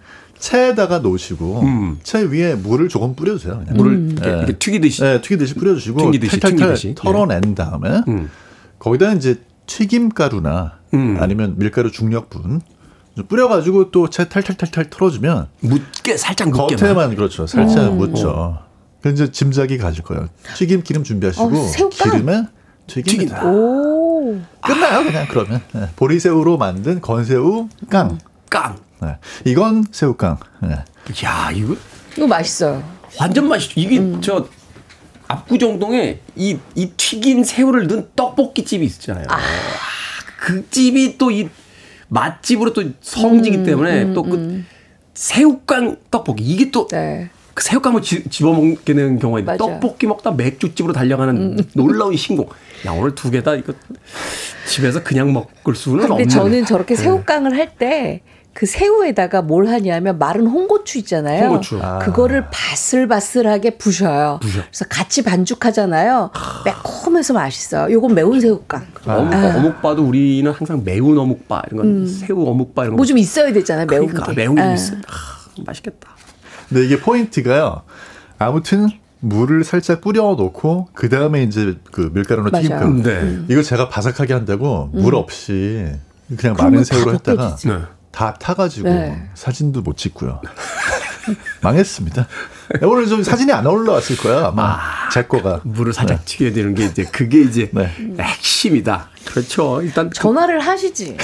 [0.43, 1.99] 채에다가 놓으시고 음.
[2.03, 3.59] 채 위에 물을 조금 뿌려주세요.
[3.59, 3.77] 그냥.
[3.77, 4.11] 물을 음.
[4.11, 4.37] 이렇게, 네.
[4.39, 5.01] 이렇게 튀기듯이.
[5.01, 6.95] 네, 튀기듯이 뿌려주시고 튕기듯이, 탈탈탈 튕기듯이.
[6.95, 8.29] 털어낸 다음에 음.
[8.79, 11.17] 거기다 이제 튀김가루나 음.
[11.21, 12.59] 아니면 밀가루 중력분 좀
[13.27, 16.75] 뿌려가지고 또 채 탈탈탈탈 털어주면 묻게 살짝 묻게.
[16.75, 17.45] 겉에만 그렇죠.
[17.45, 18.59] 살짝 묻죠.
[19.01, 20.29] 그 이제 짐작이 가실 거예요.
[20.55, 21.89] 튀김 기름 준비하시고 어?
[21.89, 22.43] 기름에
[22.87, 23.45] 튀깁니다.
[23.45, 24.39] 오.
[24.61, 25.89] 끝나요 그냥 그러면 네.
[25.95, 28.17] 보리새우로 만든 건새우 깡.
[28.49, 28.77] 깡.
[29.01, 29.17] 네.
[29.45, 30.37] 이건 새우깡.
[30.61, 30.69] 네.
[31.25, 31.75] 야 이거
[32.17, 32.81] 이거 맛있어요.
[33.19, 33.79] 완전 맛있죠.
[33.79, 34.47] 이게 저
[35.27, 39.25] 압구정동에 이, 이 튀긴 새우를 넣은 떡볶이 집이 있잖아요.
[39.29, 39.37] 아,
[40.39, 41.47] 그 집이 또 이
[42.13, 44.63] 맛집으로 또 성지기 때문에 또그
[45.13, 47.29] 새우깡 떡볶이 이게 또 네.
[47.53, 48.23] 그 새우깡을 지-
[49.19, 49.57] 경우가 있는데 맞아요.
[49.79, 52.47] 떡볶이 먹다 맥주집으로 달려가는 놀라운 신공.
[52.85, 53.73] 야 오늘 두 개 다 이거
[54.67, 56.29] 집에서 그냥 먹을 수는 근데 없는.
[56.29, 57.03] 저는 저렇게 네.
[57.03, 58.21] 새우깡을 할 때
[58.53, 61.45] 그 새우에다가 뭘 하냐면 마른 홍고추 있잖아요.
[61.47, 61.79] 홍고추.
[61.81, 61.97] 아.
[61.99, 64.39] 그거를 바슬바슬하게 부셔요.
[64.41, 66.29] 그래서 같이 반죽하잖아요.
[66.65, 67.91] 매콤해서 맛있어요.
[67.91, 68.85] 요건 매운 새우깡.
[69.05, 72.97] 어묵, 어묵 바도 우리는 항상 매운 어묵바 이런 건 새우 어묵바 이런 거.
[72.97, 73.87] 뭐 좀 있어야 되잖아요.
[73.87, 74.35] 매운 그러니까 게.
[74.37, 74.73] 매운 게 예.
[74.75, 74.99] 있어요.
[75.07, 76.09] 아, 맛있겠다.
[76.69, 77.81] 근데 이게 포인트가요.
[78.37, 78.87] 아무튼
[79.19, 82.51] 물을 살짝 뿌려 놓고 그 다음에 이제 그 맞아요.
[82.61, 83.03] 튀김가루.
[83.03, 83.39] 네.
[83.49, 85.87] 이거 제가 바삭하게 한다고 물 없이
[86.37, 87.55] 그냥 마른 다 새우로 했다가.
[87.65, 87.77] 네.
[88.13, 89.27] 다 타가지고 네.
[89.33, 90.39] 사진도 못 찍고요.
[91.61, 92.27] 망했습니다.
[92.83, 94.79] 오늘 좀 사진이 안 올라왔을 거야 아마
[95.11, 95.61] 제 거가.
[95.63, 97.89] 물을 살짝 튀겨야 되는 게 이제 그게 이제 네.
[98.19, 99.09] 핵심이다.
[99.25, 99.81] 그렇죠.
[99.81, 101.17] 일단 그 전화를 하시지.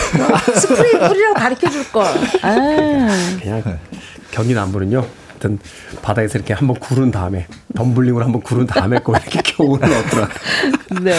[0.56, 2.06] 스프레이 뿌리라고 가르쳐 줄 걸.
[2.42, 3.38] 아.
[3.42, 3.80] 그냥
[4.32, 5.06] 경기 남부는요.
[5.40, 5.58] 하여튼
[6.02, 10.30] 바닥에서 이렇게 한번 구른 다음에 덤블링으로 한번 구른 다음에 꼭 이렇게 겨울을 얻더라.
[11.02, 11.14] 네.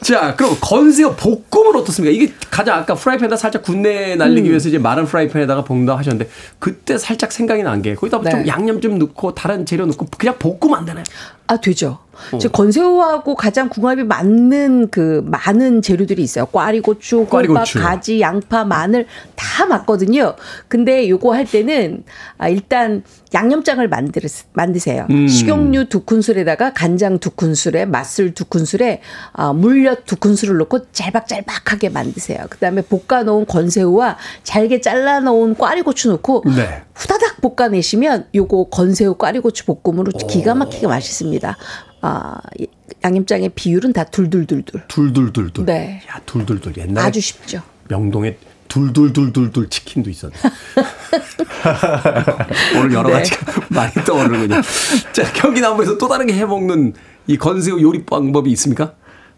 [0.00, 2.14] 자, 그럼 건새우 볶음은 어떻습니까?
[2.14, 4.18] 이게 가장 아까 프라이팬에다 살짝 군내 음.
[4.18, 8.46] 날리기 위해서 이제 마른 프라이팬에다가 볶는다 하셨는데 그때 살짝 생각이 난 게 거기다 좀 네.
[8.46, 11.04] 양념 좀 넣고 다른 재료 넣고 그냥 볶으면 안 되나요?
[11.48, 11.98] 아, 되죠.
[12.32, 12.38] 어.
[12.38, 16.46] 건새우하고 가장 궁합이 맞는 그 많은 재료들이 있어요.
[16.46, 17.80] 꽈리 고추, 호박, 꽈리고추.
[17.80, 20.34] 가지, 양파, 마늘 다 맞거든요.
[20.68, 22.04] 근데 요거 할 때는
[22.38, 23.02] 아, 일단
[23.34, 25.06] 양념장을 만들, 만드세요.
[25.10, 25.28] 음.
[25.28, 29.00] 식용유 두 큰술에다가 간장 두 큰술에 맛술 두 큰술에
[29.32, 32.46] 아, 물엿 두 큰술을 넣고 짤박짤박하게 만드세요.
[32.48, 36.82] 그다음에 볶아 놓은 건새우와 잘게 잘라 놓은 꽈리 고추 넣고 네.
[36.94, 41.56] 후다닥 볶아내시면 요거 건새우 꽈리고추 볶음으로 기가 막히게 맛있습니다.
[42.02, 42.66] 아, 이
[43.04, 44.82] 양념장의 비율은 다 둘둘둘둘.
[44.88, 45.66] 둘둘둘둘.
[45.66, 46.02] 네.
[46.08, 46.76] 야, 둘둘둘.
[46.76, 47.62] 옛날에 아주 쉽죠.
[47.88, 48.36] 명동에
[48.68, 50.34] 둘둘둘둘둘 치킨도 있었네.
[52.78, 53.14] 오늘 여러 네.
[53.14, 54.60] 가지가 많이 떠오르는군요.
[55.12, 56.94] 자, 경기 남부에서 또 다른 게 해먹는
[57.28, 58.92] 이 건새우 요리 방법이 있습니까?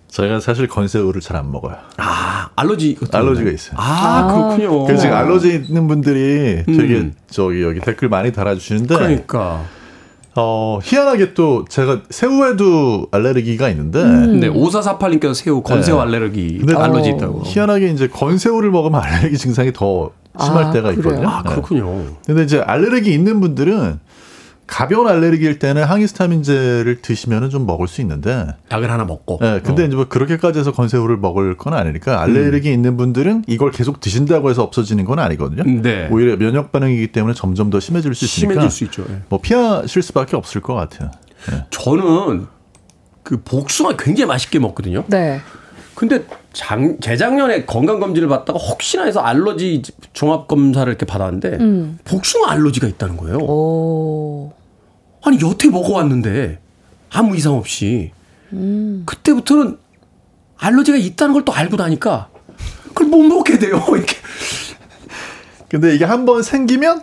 [0.08, 1.76] 저희가 사실 건새우를 잘 안 먹어요.
[1.98, 2.96] 아, 알러지.
[3.12, 3.50] 알러지가?
[3.50, 3.74] 있어요.
[3.78, 4.84] 아, 그렇군요.
[4.86, 7.14] 그래서 지금 알러지 있는 분들이 되게 음.
[7.28, 9.64] 저기 여기 댓글 많이 달아주시는데 그러니까.
[10.36, 16.02] 어 희한하게 또 제가 새우에도 알레르기가 있는데 네, 5448님께서 새우 건새우 네.
[16.02, 17.42] 알레르기 근데 알러지 어, 있다고.
[17.44, 20.10] 희한하게 이제 건새우를 먹으면 알레르기 증상이 더
[20.40, 20.98] 심할 아, 때가 그래요?
[21.00, 21.28] 있거든요.
[21.28, 21.50] 아, 네.
[21.50, 22.04] 그렇군요.
[22.24, 23.98] 근데 이제 알레르기 있는 분들은
[24.68, 29.40] 가벼운 알레르기일 때는 항히스타민제를 드시면은 좀 먹을 수 있는데 약을 하나 먹고.
[29.42, 29.86] 예, 근데 어.
[29.86, 34.62] 이제 뭐 그렇게까지 해서 건새우를 먹을 건 아니니까 알레르기 있는 분들은 이걸 계속 드신다고 해서
[34.62, 35.64] 없어지는 건 아니거든요.
[35.82, 36.08] 네.
[36.12, 39.04] 오히려 면역 반응이기 때문에 점점 더 심해질 수 있으니까 심해질 수 있죠.
[39.10, 39.22] 예.
[39.30, 41.10] 뭐 피하실 수밖에 없을 것 같아요.
[41.70, 42.46] 저는
[43.22, 45.04] 그 복숭아 굉장히 맛있게 먹거든요.
[45.08, 45.40] 네.
[45.94, 51.98] 근데 장, 재작년에 건강검진을 받다가 혹시나 해서 알러지 종합검사를 이렇게 받았는데 음.
[52.04, 53.38] 복숭아 알러지가 있다는 거예요.
[53.38, 54.52] 오.
[55.24, 56.60] 아니, 여태 먹어왔는데
[57.10, 58.12] 아무 이상 없이
[58.52, 59.02] 음.
[59.06, 59.78] 그때부터는
[60.58, 62.28] 알러지가 있다는 걸 또 알고 나니까
[62.88, 63.82] 그걸 못 먹게 돼요.
[63.94, 64.16] 이렇게.
[65.68, 67.02] 근데 이게 한 번 생기면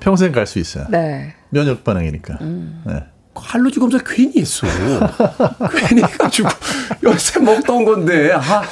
[0.00, 0.86] 평생 갈 수 있어요.
[0.90, 1.34] 네.
[1.50, 2.38] 면역 반응이니까.
[2.42, 2.82] 음.
[2.86, 3.04] 네.
[3.34, 4.66] 알러지 검사 괜히 했어.
[5.70, 6.48] 괜히 해가지고
[7.04, 8.32] 요새 먹던 건데.
[8.32, 8.62] 아.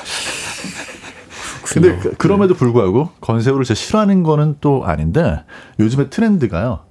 [1.64, 5.42] 근데 그- 그럼에도 불구하고 건새우를 제가 싫어하는 거는 또 아닌데
[5.80, 6.84] 요즘에 트렌드가요.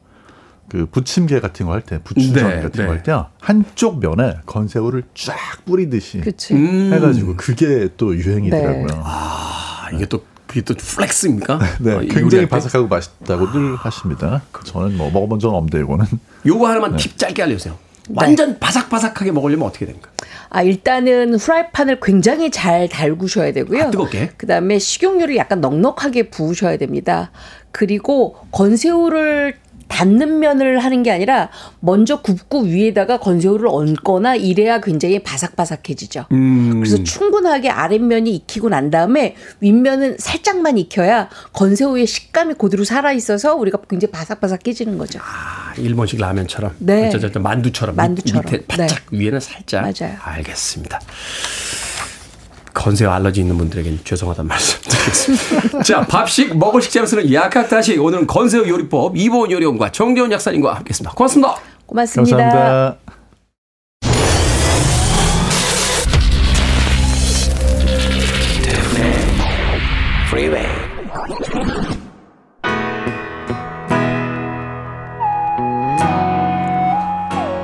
[0.70, 2.86] 그 부침개 같은 거 할 때, 부추전 네, 같은 네.
[2.86, 3.28] 거할 때요.
[3.40, 5.36] 한쪽 면에 건새우를 쫙
[5.66, 6.54] 뿌리듯이 그치.
[6.54, 6.92] 음.
[6.94, 8.86] 해가지고 그게 또 유행이더라고요.
[8.88, 8.94] 네.
[9.04, 11.60] 아, 이게 또 그게 또 flex입니까?
[11.82, 12.50] 네, 어, 이 굉장히 요리할 때?
[12.50, 14.42] 바삭하고 맛있다고들 하십니다.
[14.64, 16.06] 저는 뭐 먹어본 적은 없는데 이거는
[16.46, 16.98] 요거 하나만 네.
[16.98, 17.78] 팁 짧게 알려주세요.
[18.14, 20.12] 완전 바삭바삭하게 먹으려면 어떻게 됩니까?
[20.50, 23.86] 아, 일단은 후라이팬을 굉장히 잘 달구셔야 되고요.
[23.86, 24.30] 아, 뜨겁게?
[24.38, 27.32] 그다음에 식용유를 약간 넉넉하게 부으셔야 됩니다.
[27.72, 29.56] 그리고 건새우를
[29.88, 36.26] 닿는 면을 하는 게 아니라 먼저 굽고 위에다가 건새우를 얹거나 이래야 굉장히 바삭바삭해지죠.
[36.32, 36.82] 음.
[36.82, 43.80] 그래서 충분하게 아랫면이 익히고 난 다음에 윗면은 살짝만 익혀야 건새우의 식감이 그대로 살아 있어서 우리가
[43.90, 45.20] 굉장히 바삭바삭해지는 거죠.
[45.22, 46.76] 아, 일본식 라면처럼.
[46.80, 47.12] 네.
[47.40, 47.96] 만두처럼.
[47.96, 48.44] 만두처럼.
[48.46, 49.82] 밑, 에 바짝 위에는 살짝.
[49.82, 50.16] 맞아요.
[50.22, 51.00] 알겠습니다.
[52.76, 55.82] 건새우 알러지 있는 분들에겐 죄송하다는 말씀 드리겠습니다.
[55.84, 61.16] 자, 밥식 먹을 식재로서는 약학다식 오늘은 건새우 요리법 이보은 요리원과 정재훈 약사님과 함께했습니다.
[61.16, 61.56] 고맙습니다.
[61.88, 62.38] 고맙습니다.
[62.38, 63.05] 감사합니다.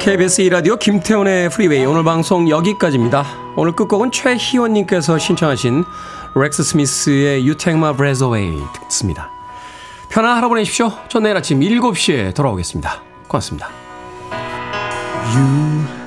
[0.02, 3.24] KBS 2라디오 김태훈의 프리웨이 오늘 방송 여기까지입니다.
[3.56, 5.84] 오늘 끝곡은 최희원님께서 신청하신
[6.34, 8.58] 렉스 스미스의 You Take My Breath Away
[8.90, 9.30] 듣습니다.
[10.10, 10.92] 편안한 하루 보내십시오.
[11.08, 13.00] 전 내일 아침 7시에 돌아오겠습니다.
[13.28, 13.70] 고맙습니다.
[15.36, 16.01] You